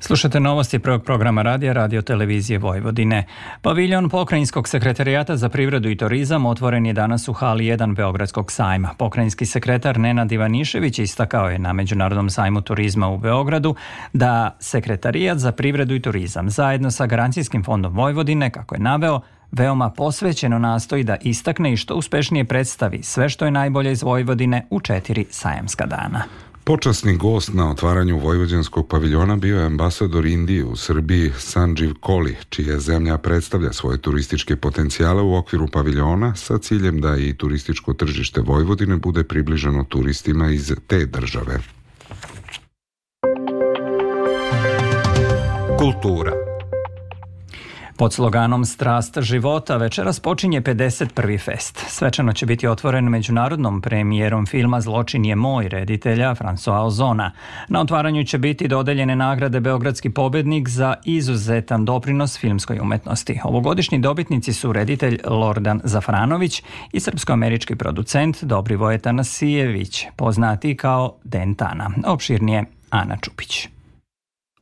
Slušate 0.00 0.40
novosti 0.40 0.78
prvog 0.78 1.04
programa 1.04 1.42
radija 1.42 1.72
Radio 1.72 2.02
Televizije 2.02 2.58
Vojvodine. 2.58 3.24
Paviljon 3.62 4.08
Pokrajinskog 4.08 4.68
sekretarijata 4.68 5.36
za 5.36 5.48
privredu 5.48 5.90
i 5.90 5.96
turizam 5.96 6.46
otvoren 6.46 6.86
je 6.86 6.92
danas 6.92 7.28
u 7.28 7.32
hali 7.32 7.64
1 7.64 7.96
Beogradskog 7.96 8.52
sajma. 8.52 8.94
Pokrajinski 8.98 9.46
sekretar 9.46 9.98
Nenad 9.98 10.32
Ivanišević 10.32 10.98
istakao 10.98 11.50
je 11.50 11.58
na 11.58 11.72
Međunarodnom 11.72 12.30
sajmu 12.30 12.60
turizma 12.60 13.08
u 13.08 13.18
Beogradu 13.18 13.74
da 14.12 14.56
sekretarijat 14.60 15.38
za 15.38 15.52
privredu 15.52 15.94
i 15.94 16.02
turizam 16.02 16.50
zajedno 16.50 16.90
sa 16.90 17.06
Garancijskim 17.06 17.64
fondom 17.64 17.92
Vojvodine, 17.94 18.50
kako 18.50 18.74
je 18.74 18.80
naveo, 18.80 19.20
veoma 19.52 19.90
posvećeno 19.90 20.58
nastoji 20.58 21.04
da 21.04 21.16
istakne 21.20 21.72
i 21.72 21.76
što 21.76 21.94
uspešnije 21.94 22.44
predstavi 22.44 23.02
sve 23.02 23.28
što 23.28 23.44
je 23.44 23.50
najbolje 23.50 23.92
iz 23.92 24.02
Vojvodine 24.02 24.66
u 24.70 24.80
četiri 24.80 25.26
sajamska 25.30 25.86
dana. 25.86 26.47
Počasni 26.68 27.16
gost 27.16 27.54
na 27.54 27.70
otvaranju 27.70 28.18
Vojvođanskog 28.18 28.88
paviljona 28.88 29.36
bio 29.36 29.58
je 29.58 29.66
ambasador 29.66 30.26
Indije 30.26 30.64
u 30.64 30.76
Srbiji 30.76 31.32
Sanjiv 31.38 31.94
Koli, 32.00 32.36
čija 32.48 32.78
zemlja 32.78 33.18
predstavlja 33.18 33.72
svoje 33.72 33.98
turističke 33.98 34.56
potencijale 34.56 35.22
u 35.22 35.36
okviru 35.36 35.68
paviljona 35.72 36.34
sa 36.36 36.58
ciljem 36.58 37.00
da 37.00 37.16
i 37.16 37.34
turističko 37.34 37.92
tržište 37.94 38.40
Vojvodine 38.40 38.96
bude 38.96 39.24
približeno 39.24 39.84
turistima 39.84 40.50
iz 40.50 40.72
te 40.86 41.06
države. 41.06 41.58
Kultura 45.78 46.47
Pod 47.98 48.12
sloganom 48.12 48.64
Strast 48.64 49.20
života 49.20 49.76
večeras 49.76 50.20
počinje 50.20 50.60
51. 50.60 51.40
fest. 51.44 51.84
Svečano 51.88 52.32
će 52.32 52.46
biti 52.46 52.68
otvoren 52.68 53.04
međunarodnom 53.04 53.80
premijerom 53.80 54.46
filma 54.46 54.80
Zločin 54.80 55.24
je 55.24 55.36
moj 55.36 55.68
reditelja 55.68 56.34
François 56.34 56.86
Ozona. 56.86 57.32
Na 57.68 57.80
otvaranju 57.80 58.24
će 58.24 58.38
biti 58.38 58.68
dodeljene 58.68 59.16
nagrade 59.16 59.60
Beogradski 59.60 60.10
pobednik 60.10 60.68
za 60.68 60.94
izuzetan 61.04 61.84
doprinos 61.84 62.38
filmskoj 62.38 62.78
umetnosti. 62.80 63.40
Ovogodišnji 63.44 63.98
dobitnici 63.98 64.52
su 64.52 64.72
reditelj 64.72 65.20
Lordan 65.24 65.80
Zafranović 65.84 66.62
i 66.92 67.00
srpsko-američki 67.00 67.76
producent 67.76 68.44
Dobrivoje 68.44 68.98
Tanasijević, 68.98 70.06
poznati 70.16 70.76
kao 70.76 71.14
Dentana. 71.24 71.90
Opširnije 72.06 72.64
Ana 72.90 73.16
Čupić. 73.16 73.77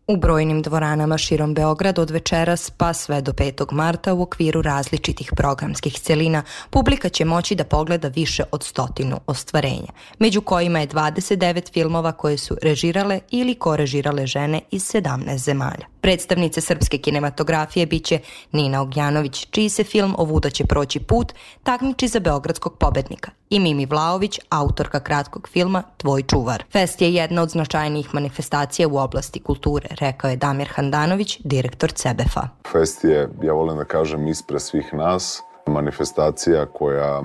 U 0.08 0.16
brojnim 0.16 0.62
dvoranama 0.62 1.18
širom 1.18 1.54
Beograda 1.54 2.02
od 2.02 2.10
večeras 2.10 2.70
pa 2.70 2.92
sve 2.92 3.20
do 3.20 3.32
5. 3.32 3.72
marta 3.72 4.14
u 4.14 4.22
okviru 4.22 4.62
različitih 4.62 5.32
programskih 5.36 6.00
celina 6.00 6.42
publika 6.70 7.08
će 7.08 7.24
moći 7.24 7.54
da 7.54 7.64
pogleda 7.64 8.08
više 8.08 8.42
od 8.52 8.62
stotinu 8.62 9.20
ostvarenja, 9.26 9.92
među 10.18 10.40
kojima 10.40 10.80
je 10.80 10.88
29 10.88 11.72
filmova 11.72 12.12
koje 12.12 12.38
su 12.38 12.56
režirale 12.62 13.20
ili 13.30 13.54
korežirale 13.54 14.26
žene 14.26 14.60
iz 14.70 14.82
17 14.82 15.36
zemalja. 15.36 15.86
Predstavnice 16.00 16.60
srpske 16.60 16.98
kinematografije 16.98 17.86
biće 17.86 18.18
Nina 18.52 18.82
Ognjanović, 18.82 19.46
čiji 19.50 19.68
se 19.68 19.84
film 19.84 20.14
Ovuda 20.18 20.50
će 20.50 20.64
proći 20.64 21.00
put 21.00 21.32
takmiči 21.62 22.08
za 22.08 22.20
beogradskog 22.20 22.78
pobednika 22.78 23.30
i 23.50 23.60
Mimi 23.60 23.86
Vlaović, 23.86 24.38
autorka 24.48 25.00
kratkog 25.00 25.48
filma 25.52 25.82
Tvoj 25.96 26.22
čuvar. 26.22 26.64
Fest 26.72 27.02
je 27.02 27.14
jedna 27.14 27.42
od 27.42 27.50
značajnijih 27.50 28.14
manifestacija 28.14 28.88
u 28.88 28.98
oblasti 28.98 29.40
kulture, 29.40 29.88
rekao 30.00 30.30
je 30.30 30.36
Damir 30.36 30.68
Handanović, 30.74 31.40
direktor 31.44 31.92
CEBEFA. 31.92 32.48
Fest 32.72 33.04
je, 33.04 33.28
ja 33.42 33.52
volim 33.52 33.76
da 33.76 33.84
kažem, 33.84 34.28
ispre 34.28 34.60
svih 34.60 34.94
nas, 34.94 35.42
manifestacija 35.66 36.66
koja 36.66 37.22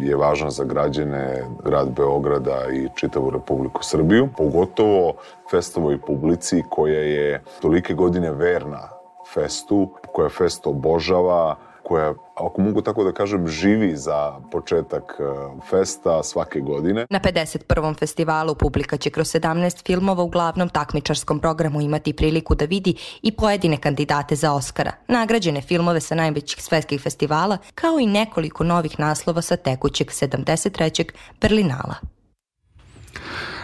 je 0.00 0.16
važna 0.16 0.50
za 0.50 0.64
građane 0.64 1.44
grad 1.64 1.90
Beograda 1.90 2.64
i 2.72 2.88
čitavu 2.94 3.30
Republiku 3.30 3.84
Srbiju, 3.84 4.28
pogotovo 4.36 5.14
festovoj 5.50 6.00
publici 6.00 6.62
koja 6.70 7.00
je 7.00 7.42
tolike 7.60 7.94
godine 7.94 8.30
verna 8.30 8.88
festu, 9.34 9.90
koja 10.12 10.28
fest 10.28 10.66
obožava, 10.66 11.56
koja, 11.88 12.14
ako 12.34 12.60
mogu 12.60 12.82
tako 12.82 13.04
da 13.04 13.12
kažem, 13.12 13.48
živi 13.48 13.96
za 13.96 14.40
početak 14.52 15.16
e, 15.18 15.22
festa 15.70 16.22
svake 16.22 16.60
godine. 16.60 17.06
Na 17.10 17.20
51. 17.20 17.98
festivalu 17.98 18.54
publika 18.54 18.96
će 18.96 19.10
kroz 19.10 19.26
17 19.26 19.86
filmova 19.86 20.22
u 20.22 20.28
glavnom 20.28 20.68
takmičarskom 20.68 21.40
programu 21.40 21.80
imati 21.80 22.12
priliku 22.12 22.54
da 22.54 22.64
vidi 22.64 22.94
i 23.22 23.32
pojedine 23.32 23.76
kandidate 23.76 24.36
za 24.36 24.52
Oscara, 24.52 24.92
nagrađene 25.08 25.60
filmove 25.60 26.00
sa 26.00 26.14
najvećih 26.14 26.62
svetskih 26.62 27.00
festivala, 27.00 27.58
kao 27.74 27.98
i 28.00 28.06
nekoliko 28.06 28.64
novih 28.64 29.00
naslova 29.00 29.42
sa 29.42 29.56
tekućeg 29.56 30.06
73. 30.06 31.10
Berlinala. 31.40 32.15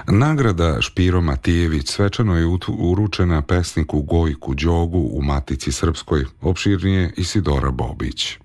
Nagrada 0.06 0.80
Špiro 0.80 1.20
Matijević 1.20 1.88
svečano 1.88 2.36
je 2.36 2.46
uručena 2.68 3.42
pesniku 3.42 4.02
Gojku 4.02 4.54
Đogu 4.54 5.08
u 5.12 5.22
Matici 5.22 5.72
Srpskoj, 5.72 6.24
opširnije 6.40 7.12
Isidora 7.16 7.70
Bobić. 7.70 8.41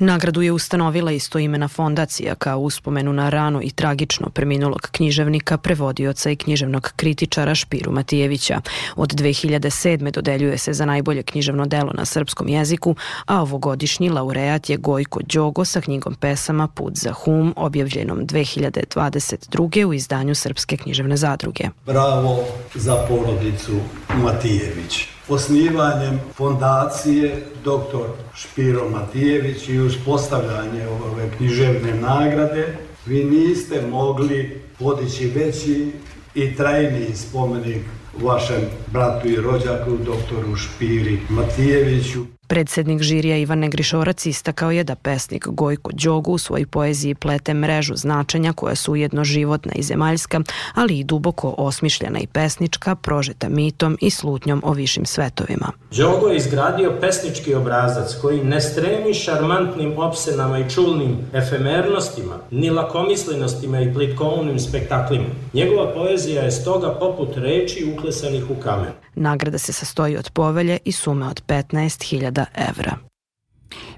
Nagradu 0.00 0.42
je 0.42 0.52
ustanovila 0.52 1.12
istoimena 1.12 1.68
fondacija 1.68 2.34
kao 2.34 2.58
uspomenu 2.58 3.12
na 3.12 3.28
rano 3.28 3.60
i 3.62 3.70
tragično 3.70 4.30
preminulog 4.30 4.88
književnika, 4.92 5.56
prevodioca 5.56 6.30
i 6.30 6.36
književnog 6.36 6.92
kritičara 6.96 7.54
Špiru 7.54 7.92
Matijevića. 7.92 8.60
Od 8.96 9.14
2007. 9.14 10.10
dodeljuje 10.10 10.58
se 10.58 10.72
za 10.72 10.84
najbolje 10.84 11.22
književno 11.22 11.66
delo 11.66 11.92
na 11.94 12.04
srpskom 12.04 12.48
jeziku, 12.48 12.96
a 13.26 13.42
ovogodišnji 13.42 14.10
laureat 14.10 14.70
je 14.70 14.76
Gojko 14.76 15.20
Đogo 15.22 15.64
sa 15.64 15.80
knjigom 15.80 16.14
pesama 16.14 16.68
Put 16.68 16.96
za 16.96 17.12
hum, 17.12 17.54
objavljenom 17.56 18.26
2022. 18.26 19.84
u 19.84 19.94
izdanju 19.94 20.34
Srpske 20.34 20.76
književne 20.76 21.16
zadruge. 21.16 21.64
Bravo 21.86 22.44
za 22.74 23.06
porodicu 23.08 23.80
Matijević 24.22 25.17
osnivanjem 25.28 26.20
fondacije 26.36 27.46
dr. 27.64 28.08
Špiro 28.34 28.90
Matijević 28.90 29.68
i 29.68 29.78
uspostavljanje 29.78 30.86
ove 30.86 31.30
književne 31.36 31.94
nagrade 31.94 32.78
vi 33.06 33.24
niste 33.24 33.82
mogli 33.90 34.62
podići 34.78 35.26
veći 35.28 35.92
i 36.34 36.56
trajniji 36.56 37.14
spomenik 37.14 37.82
vašem 38.22 38.60
bratu 38.92 39.28
i 39.28 39.36
rođaku, 39.36 39.96
doktoru 39.96 40.56
Špiri 40.56 41.18
Matijeviću. 41.28 42.37
Predsednik 42.48 43.02
žirija 43.02 43.36
Ivan 43.36 43.58
Negrišorac 43.58 44.26
istakao 44.26 44.70
je 44.70 44.84
da 44.84 44.94
pesnik 44.94 45.46
Gojko 45.48 45.90
Đogu 45.92 46.32
u 46.32 46.38
svojoj 46.38 46.66
poeziji 46.66 47.14
plete 47.14 47.54
mrežu 47.54 47.96
značenja 47.96 48.52
koja 48.52 48.74
su 48.74 48.92
ujedno 48.92 49.24
životna 49.24 49.72
i 49.74 49.82
zemaljska, 49.82 50.40
ali 50.74 50.98
i 50.98 51.04
duboko 51.04 51.54
osmišljena 51.58 52.18
i 52.18 52.26
pesnička, 52.26 52.94
prožeta 52.94 53.48
mitom 53.48 53.98
i 54.00 54.10
slutnjom 54.10 54.62
o 54.64 54.72
višim 54.72 55.06
svetovima. 55.06 55.72
Đogo 55.96 56.28
je 56.28 56.36
izgradio 56.36 56.92
pesnički 57.00 57.54
obrazac 57.54 58.14
koji 58.20 58.44
ne 58.44 58.60
stremi 58.60 59.14
šarmantnim 59.14 59.98
opsenama 59.98 60.58
i 60.58 60.70
čulnim 60.70 61.16
efemernostima, 61.32 62.38
ni 62.50 62.70
lakomislenostima 62.70 63.80
i 63.80 63.94
plitkovnim 63.94 64.58
spektaklima. 64.58 65.26
Njegova 65.52 65.94
poezija 65.94 66.42
je 66.42 66.50
stoga 66.50 66.94
poput 67.00 67.36
reči 67.36 67.92
uklesanih 67.96 68.50
u 68.50 68.54
kamen. 68.62 68.92
Nagrada 69.18 69.58
se 69.58 69.72
sastoji 69.72 70.16
od 70.16 70.30
povelje 70.30 70.78
i 70.84 70.92
sume 70.92 71.26
od 71.26 71.42
15.000 71.46 72.44
evra. 72.54 73.08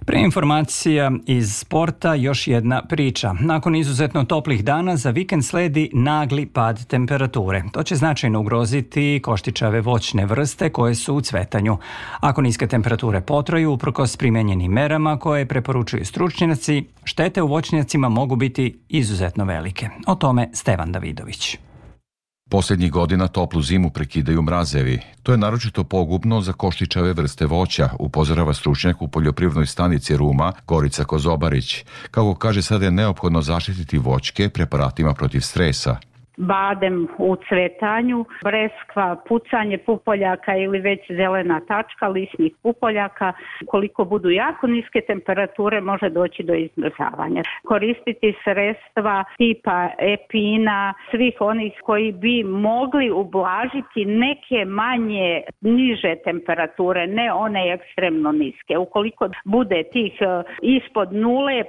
Pre 0.06 0.20
informacija 0.20 1.12
iz 1.26 1.56
sporta 1.56 2.14
još 2.14 2.46
jedna 2.46 2.82
priča. 2.88 3.32
Nakon 3.40 3.76
izuzetno 3.76 4.24
toplih 4.24 4.64
dana 4.64 4.96
za 4.96 5.10
vikend 5.10 5.44
sledi 5.44 5.90
nagli 5.92 6.46
pad 6.46 6.86
temperature. 6.86 7.62
To 7.72 7.82
će 7.82 7.96
značajno 7.96 8.40
ugroziti 8.40 9.20
koštičave 9.22 9.80
voćne 9.80 10.26
vrste 10.26 10.70
koje 10.70 10.94
su 10.94 11.14
u 11.14 11.20
cvetanju. 11.20 11.78
Ako 12.20 12.42
niske 12.42 12.66
temperature 12.66 13.20
potraju, 13.20 13.72
uprkos 13.72 14.16
primenjenim 14.16 14.72
merama 14.72 15.18
koje 15.18 15.48
preporučuju 15.48 16.04
stručnjaci, 16.04 16.84
štete 17.04 17.42
u 17.42 17.46
voćnjacima 17.46 18.08
mogu 18.08 18.36
biti 18.36 18.78
izuzetno 18.88 19.44
velike. 19.44 19.88
O 20.06 20.14
tome 20.14 20.50
Stevan 20.52 20.92
Davidović. 20.92 21.58
Poslednjih 22.50 22.90
godina 22.90 23.28
toplu 23.28 23.62
zimu 23.62 23.90
prekidaju 23.90 24.42
mrazevi. 24.42 25.00
To 25.22 25.32
je 25.32 25.38
naročito 25.38 25.84
pogubno 25.84 26.40
za 26.40 26.52
koštičave 26.52 27.12
vrste 27.12 27.46
voća, 27.46 27.88
upozorava 27.98 28.54
stručnjak 28.54 29.02
u 29.02 29.08
poljoprivnoj 29.08 29.66
stanici 29.66 30.16
Ruma, 30.16 30.52
Gorica 30.66 31.04
Kozobarić. 31.04 31.84
Kako 32.10 32.34
kaže, 32.34 32.62
sada 32.62 32.84
je 32.84 32.90
neophodno 32.90 33.42
zaštititi 33.42 33.98
voćke 33.98 34.48
preparatima 34.48 35.14
protiv 35.14 35.40
stresa. 35.40 35.96
Badem 36.40 37.08
u 37.18 37.36
cvetanju, 37.48 38.24
breskva, 38.44 39.16
pucanje 39.28 39.78
pupoljaka 39.78 40.56
ili 40.56 40.78
već 40.78 41.00
zelena 41.10 41.60
tačka 41.68 42.08
lisnih 42.08 42.52
pupoljaka. 42.62 43.32
Koliko 43.66 44.04
budu 44.04 44.30
jako 44.30 44.66
niske 44.66 45.00
temperature 45.00 45.80
može 45.80 46.08
doći 46.08 46.42
do 46.42 46.54
izmrzavanja. 46.54 47.42
Koristiti 47.64 48.34
sredstva 48.44 49.24
tipa 49.36 49.88
epina, 49.98 50.94
svih 51.10 51.34
onih 51.40 51.72
koji 51.82 52.12
bi 52.12 52.44
mogli 52.44 53.10
ublažiti 53.10 54.04
neke 54.04 54.64
manje 54.64 55.42
niže 55.60 56.14
temperature, 56.24 57.06
ne 57.06 57.32
one 57.32 57.72
ekstremno 57.72 58.32
niske. 58.32 58.78
Ukoliko 58.78 59.28
bude 59.44 59.82
tih 59.92 60.12
e, 60.20 60.42
ispod 60.62 61.12
nule, 61.12 61.64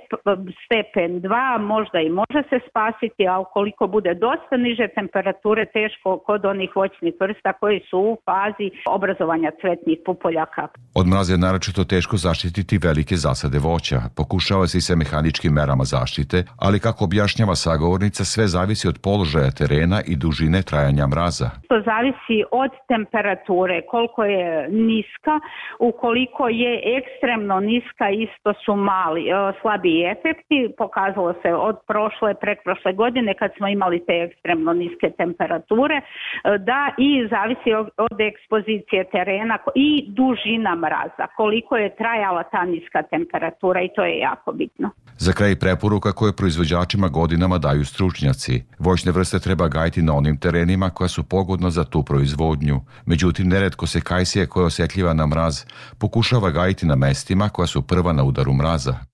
stepen 0.66 1.22
2, 1.22 1.60
možda 1.60 2.00
i 2.00 2.10
može 2.10 2.44
se 2.50 2.60
spasiti, 2.70 3.28
a 3.28 3.40
ukoliko 3.40 3.88
bude 3.88 4.14
dosta 4.14 4.58
niže 4.62 4.88
temperature, 4.96 5.66
teško 5.66 6.10
kod 6.28 6.46
onih 6.46 6.70
voćnih 6.76 7.14
vrsta 7.20 7.54
koji 7.54 7.80
su 7.90 7.98
u 8.00 8.18
fazi 8.26 8.68
obrazovanja 8.86 9.52
cvetnih 9.62 9.98
pupoljaka. 10.06 10.68
Od 10.96 11.08
mraza 11.08 11.34
je 11.34 11.46
naročito 11.48 11.84
teško 11.84 12.18
zaštititi 12.18 12.80
velike 12.88 13.16
zasade 13.16 13.60
voća. 13.60 14.00
Pokušava 14.18 14.68
se 14.68 14.78
i 14.78 14.82
sa 14.82 14.96
mehaničkim 14.96 15.54
merama 15.54 15.84
zaštite, 15.84 16.38
ali 16.66 16.80
kako 16.80 17.06
objašnjava 17.06 17.56
sagovornica, 17.56 18.26
sve 18.26 18.46
zavisi 18.48 18.88
od 18.88 18.98
položaja 19.04 19.52
terena 19.60 19.98
i 20.12 20.14
dužine 20.16 20.62
trajanja 20.70 21.06
mraza. 21.08 21.48
To 21.70 21.76
zavisi 21.90 22.38
od 22.52 22.72
temperature, 22.88 23.82
koliko 23.94 24.24
je 24.24 24.70
niska, 24.70 25.36
ukoliko 25.80 26.44
je 26.48 26.72
ekstremno 26.98 27.60
niska, 27.60 28.06
isto 28.10 28.54
su 28.66 28.76
mali, 28.76 29.24
e, 29.30 29.34
slabi 29.62 29.94
efekti. 30.14 30.60
Pokazalo 30.78 31.34
se 31.42 31.50
od 31.54 31.78
prošle, 31.88 32.34
prekprošle 32.34 32.94
godine 32.94 33.34
kad 33.34 33.52
smo 33.58 33.68
imali 33.68 34.06
te 34.06 34.30
ekstremno 34.52 34.74
niske 34.74 35.12
temperature, 35.18 35.96
e, 35.96 36.58
da 36.58 36.82
i 36.98 37.28
zavisi 37.30 37.70
od 37.98 38.18
ekspozicije 38.32 39.10
terena 39.12 39.58
i 39.76 40.06
dužina 40.08 40.76
mraza, 40.76 41.26
koliko 41.38 41.78
je 41.78 41.96
trajala 41.96 42.44
ta 42.44 42.66
niska 42.66 43.04
temperatura 43.04 43.82
i 43.82 43.90
to 43.96 44.04
je 44.04 44.20
jako 44.20 44.52
bitno. 44.52 44.90
Za 45.18 45.34
kraj 45.34 45.56
preporuka 45.56 46.12
koje 46.12 46.34
proizvođačima 46.36 47.08
godinama 47.08 47.58
daju 47.58 47.86
stručnjaci. 47.86 48.64
Voćne 48.80 49.12
vrste 49.12 49.40
treba 49.40 49.68
gajiti 49.68 50.02
na 50.02 50.14
onim 50.16 50.38
terenima 50.40 50.90
koja 50.90 51.08
su 51.08 51.24
pogodna 51.30 51.70
za 51.70 51.84
tu 51.84 52.04
proizvodnju. 52.04 52.76
Međutim, 53.06 53.48
neretko 53.48 53.88
se 53.88 54.02
kajsija 54.02 54.46
koja 54.46 54.62
je 54.62 54.68
osjetljiva 54.68 55.14
na 55.14 55.28
mraz 55.28 55.66
pokušava 56.00 56.50
gajiti 56.50 56.86
na 56.86 56.96
mestima 56.96 57.50
koja 57.50 57.68
su 57.68 57.88
prva 57.88 58.14
na 58.14 58.24
udaru 58.24 58.54
mraza. 58.54 59.11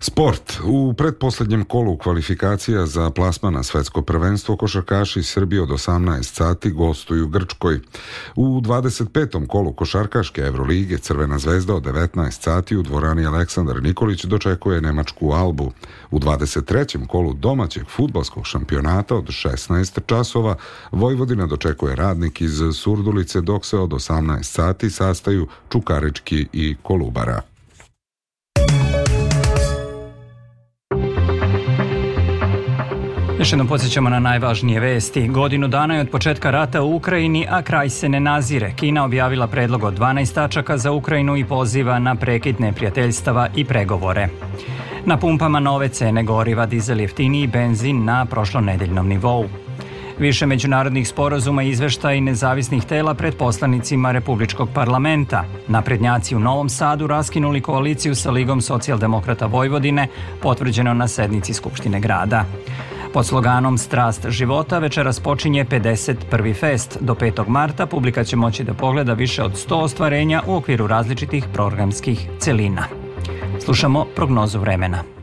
Sport. 0.00 0.60
U 0.64 0.92
predposlednjem 0.92 1.64
kolu 1.64 1.96
kvalifikacija 1.96 2.86
za 2.86 3.10
plasma 3.10 3.50
na 3.50 3.62
svetsko 3.62 4.02
prvenstvo 4.02 4.56
košarkaši 4.56 5.22
Srbije 5.22 5.62
od 5.62 5.68
18 5.68 6.22
sati 6.22 6.70
gostuju 6.70 7.28
Grčkoj. 7.28 7.80
U 8.36 8.60
25. 8.60 9.46
kolu 9.46 9.72
košarkaške 9.72 10.40
Evrolige 10.40 10.98
Crvena 10.98 11.38
zvezda 11.38 11.74
od 11.74 11.82
19 11.82 12.30
sati 12.30 12.76
u 12.76 12.82
dvorani 12.82 13.26
Aleksandar 13.26 13.82
Nikolić 13.82 14.24
dočekuje 14.24 14.80
Nemačku 14.80 15.30
Albu. 15.30 15.72
U 16.10 16.18
23. 16.18 17.06
kolu 17.06 17.34
domaćeg 17.34 17.86
futbalskog 17.88 18.46
šampionata 18.46 19.16
od 19.16 19.24
16 19.24 20.00
časova 20.06 20.56
Vojvodina 20.92 21.46
dočekuje 21.46 21.96
radnik 21.96 22.40
iz 22.40 22.60
Surdulice 22.74 23.40
dok 23.40 23.66
se 23.66 23.78
od 23.78 23.90
18 23.90 24.42
sati 24.42 24.90
sastaju 24.90 25.48
Čukarički 25.70 26.46
i 26.52 26.76
Kolubara. 26.82 27.57
Još 33.38 33.52
jednom 33.52 33.68
podsjećamo 33.68 34.10
na 34.10 34.18
najvažnije 34.18 34.80
vesti. 34.80 35.28
Godinu 35.28 35.68
dana 35.68 35.94
je 35.94 36.00
od 36.00 36.10
početka 36.10 36.50
rata 36.50 36.82
u 36.82 36.94
Ukrajini, 36.94 37.46
a 37.50 37.62
kraj 37.62 37.90
se 37.90 38.08
ne 38.08 38.20
nazire. 38.20 38.72
Kina 38.76 39.04
objavila 39.04 39.46
predlog 39.46 39.84
od 39.84 39.98
12 39.98 40.34
tačaka 40.34 40.78
za 40.78 40.92
Ukrajinu 40.92 41.36
i 41.36 41.44
poziva 41.44 41.98
na 41.98 42.14
prekid 42.14 42.60
neprijateljstava 42.60 43.48
i 43.56 43.64
pregovore. 43.64 44.28
Na 45.04 45.16
pumpama 45.16 45.60
nove 45.60 45.88
cene 45.88 46.22
goriva, 46.22 46.66
dizel 46.66 47.00
jeftiniji 47.00 47.46
benzin 47.46 48.04
na 48.04 48.26
prošlonedeljnom 48.26 49.08
nivou. 49.08 49.44
Više 50.18 50.46
međunarodnih 50.46 51.08
sporazuma 51.08 51.62
i 51.62 52.20
nezavisnih 52.20 52.84
tela 52.84 53.14
pred 53.14 53.36
poslanicima 53.36 54.12
Republičkog 54.12 54.68
parlamenta. 54.74 55.44
Naprednjaci 55.68 56.36
u 56.36 56.40
Novom 56.40 56.68
Sadu 56.68 57.06
raskinuli 57.06 57.60
koaliciju 57.60 58.14
sa 58.14 58.30
Ligom 58.30 58.60
socijaldemokrata 58.60 59.46
Vojvodine, 59.46 60.08
potvrđeno 60.42 60.94
na 60.94 61.08
sednici 61.08 61.54
Skupštine 61.54 62.00
grada. 62.00 62.44
Pod 63.12 63.26
sloganom 63.26 63.78
Strast 63.78 64.28
života 64.28 64.78
večeras 64.78 65.20
počinje 65.20 65.64
51. 65.64 66.54
fest. 66.54 66.98
Do 67.00 67.14
5. 67.14 67.48
marta 67.48 67.86
publika 67.86 68.24
će 68.24 68.36
moći 68.36 68.64
da 68.64 68.74
pogleda 68.74 69.12
više 69.12 69.42
od 69.42 69.52
100 69.52 69.74
ostvarenja 69.74 70.42
u 70.46 70.54
okviru 70.54 70.86
različitih 70.86 71.44
programskih 71.52 72.28
celina. 72.38 72.84
Slušamo 73.64 74.06
prognozu 74.16 74.58
vremena. 74.58 75.17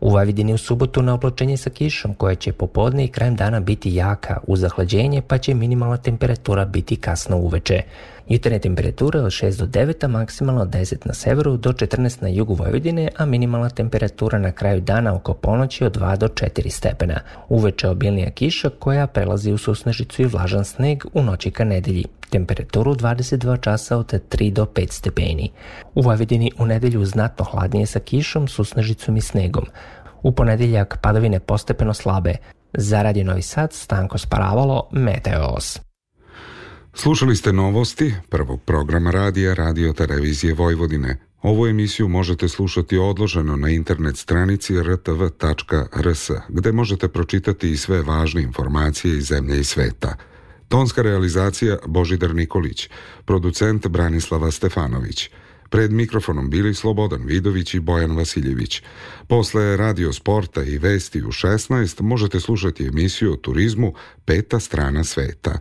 U 0.00 0.10
Vojvodini 0.10 0.54
u 0.54 0.58
subotu 0.58 1.02
na 1.02 1.14
oblačenje 1.14 1.56
sa 1.56 1.70
kišom 1.70 2.14
koja 2.14 2.34
će 2.34 2.52
popodne 2.52 3.04
i 3.04 3.08
krajem 3.08 3.36
dana 3.36 3.60
biti 3.60 3.94
jaka 3.94 4.38
uz 4.46 4.60
zahlađenje 4.60 5.22
pa 5.22 5.38
će 5.38 5.54
minimalna 5.54 5.96
temperatura 5.96 6.64
biti 6.64 6.96
kasno 6.96 7.36
uveče. 7.36 7.82
Jutarnje 8.28 8.58
temperature 8.58 9.20
od 9.20 9.30
6 9.30 9.58
do 9.58 9.66
9, 9.66 10.04
a 10.04 10.08
maksimalno 10.08 10.62
od 10.62 10.68
10 10.68 10.96
na 11.04 11.14
severu 11.14 11.56
do 11.56 11.72
14 11.72 12.22
na 12.22 12.28
jugu 12.28 12.54
Vojvodine, 12.54 13.08
a 13.16 13.26
minimalna 13.26 13.70
temperatura 13.70 14.38
na 14.38 14.52
kraju 14.52 14.80
dana 14.80 15.14
oko 15.14 15.34
ponoći 15.34 15.84
od 15.84 15.98
2 15.98 16.16
do 16.16 16.28
4 16.28 16.70
stepena. 16.70 17.20
Uveče 17.48 17.88
obilnija 17.88 18.30
kiša 18.30 18.70
koja 18.78 19.06
prelazi 19.06 19.52
u 19.52 19.58
susnežicu 19.58 20.22
i 20.22 20.26
vlažan 20.26 20.64
sneg 20.64 21.04
u 21.14 21.22
noći 21.22 21.50
ka 21.50 21.64
nedelji. 21.64 22.04
Temperaturu 22.30 22.94
22 22.94 23.60
časa 23.60 23.96
od 23.96 24.12
3 24.12 24.52
do 24.52 24.64
5 24.64 24.92
stepeni. 24.92 25.50
U 25.94 26.02
Vojvodini 26.02 26.50
u 26.58 26.66
nedelju 26.66 27.04
znatno 27.04 27.44
hladnije 27.44 27.86
sa 27.86 28.00
kišom, 28.00 28.48
susnežicom 28.48 29.16
i 29.16 29.20
snegom. 29.20 29.64
U 30.22 30.32
ponedeljak 30.32 30.98
padavine 31.02 31.40
postepeno 31.40 31.94
slabe. 31.94 32.36
Za 32.72 33.02
Radio 33.02 33.24
Novi 33.24 33.42
Sad, 33.42 33.72
Stanko 33.72 34.18
Sparavalo, 34.18 34.88
Meteos. 34.92 35.80
Slušali 36.94 37.36
ste 37.36 37.52
novosti 37.52 38.14
prvog 38.28 38.62
programa 38.62 39.10
radija 39.10 39.54
Radio 39.54 39.92
Televizije 39.92 40.54
Vojvodine. 40.54 41.16
Ovu 41.42 41.66
emisiju 41.66 42.08
možete 42.08 42.48
slušati 42.48 42.98
odloženo 42.98 43.56
na 43.56 43.68
internet 43.68 44.16
stranici 44.16 44.82
rtv.rs, 44.82 46.30
gde 46.48 46.72
možete 46.72 47.08
pročitati 47.08 47.70
i 47.70 47.76
sve 47.76 48.02
važne 48.02 48.42
informacije 48.42 49.16
iz 49.16 49.24
zemlje 49.24 49.60
i 49.60 49.64
sveta. 49.64 50.16
Tonska 50.68 51.02
realizacija 51.02 51.78
Božidar 51.86 52.34
Nikolić, 52.34 52.88
producent 53.24 53.86
Branislava 53.86 54.50
Stefanović. 54.50 55.30
Pred 55.70 55.92
mikrofonom 55.92 56.50
bili 56.50 56.74
Slobodan 56.74 57.22
Vidović 57.24 57.74
i 57.74 57.80
Bojan 57.80 58.16
Vasiljević. 58.16 58.82
Posle 59.28 59.76
radio 59.76 60.12
sporta 60.12 60.62
i 60.62 60.78
vesti 60.78 61.22
u 61.22 61.28
16 61.28 62.02
možete 62.02 62.40
slušati 62.40 62.86
emisiju 62.86 63.32
o 63.32 63.36
turizmu 63.36 63.94
Peta 64.24 64.60
strana 64.60 65.04
sveta. 65.04 65.58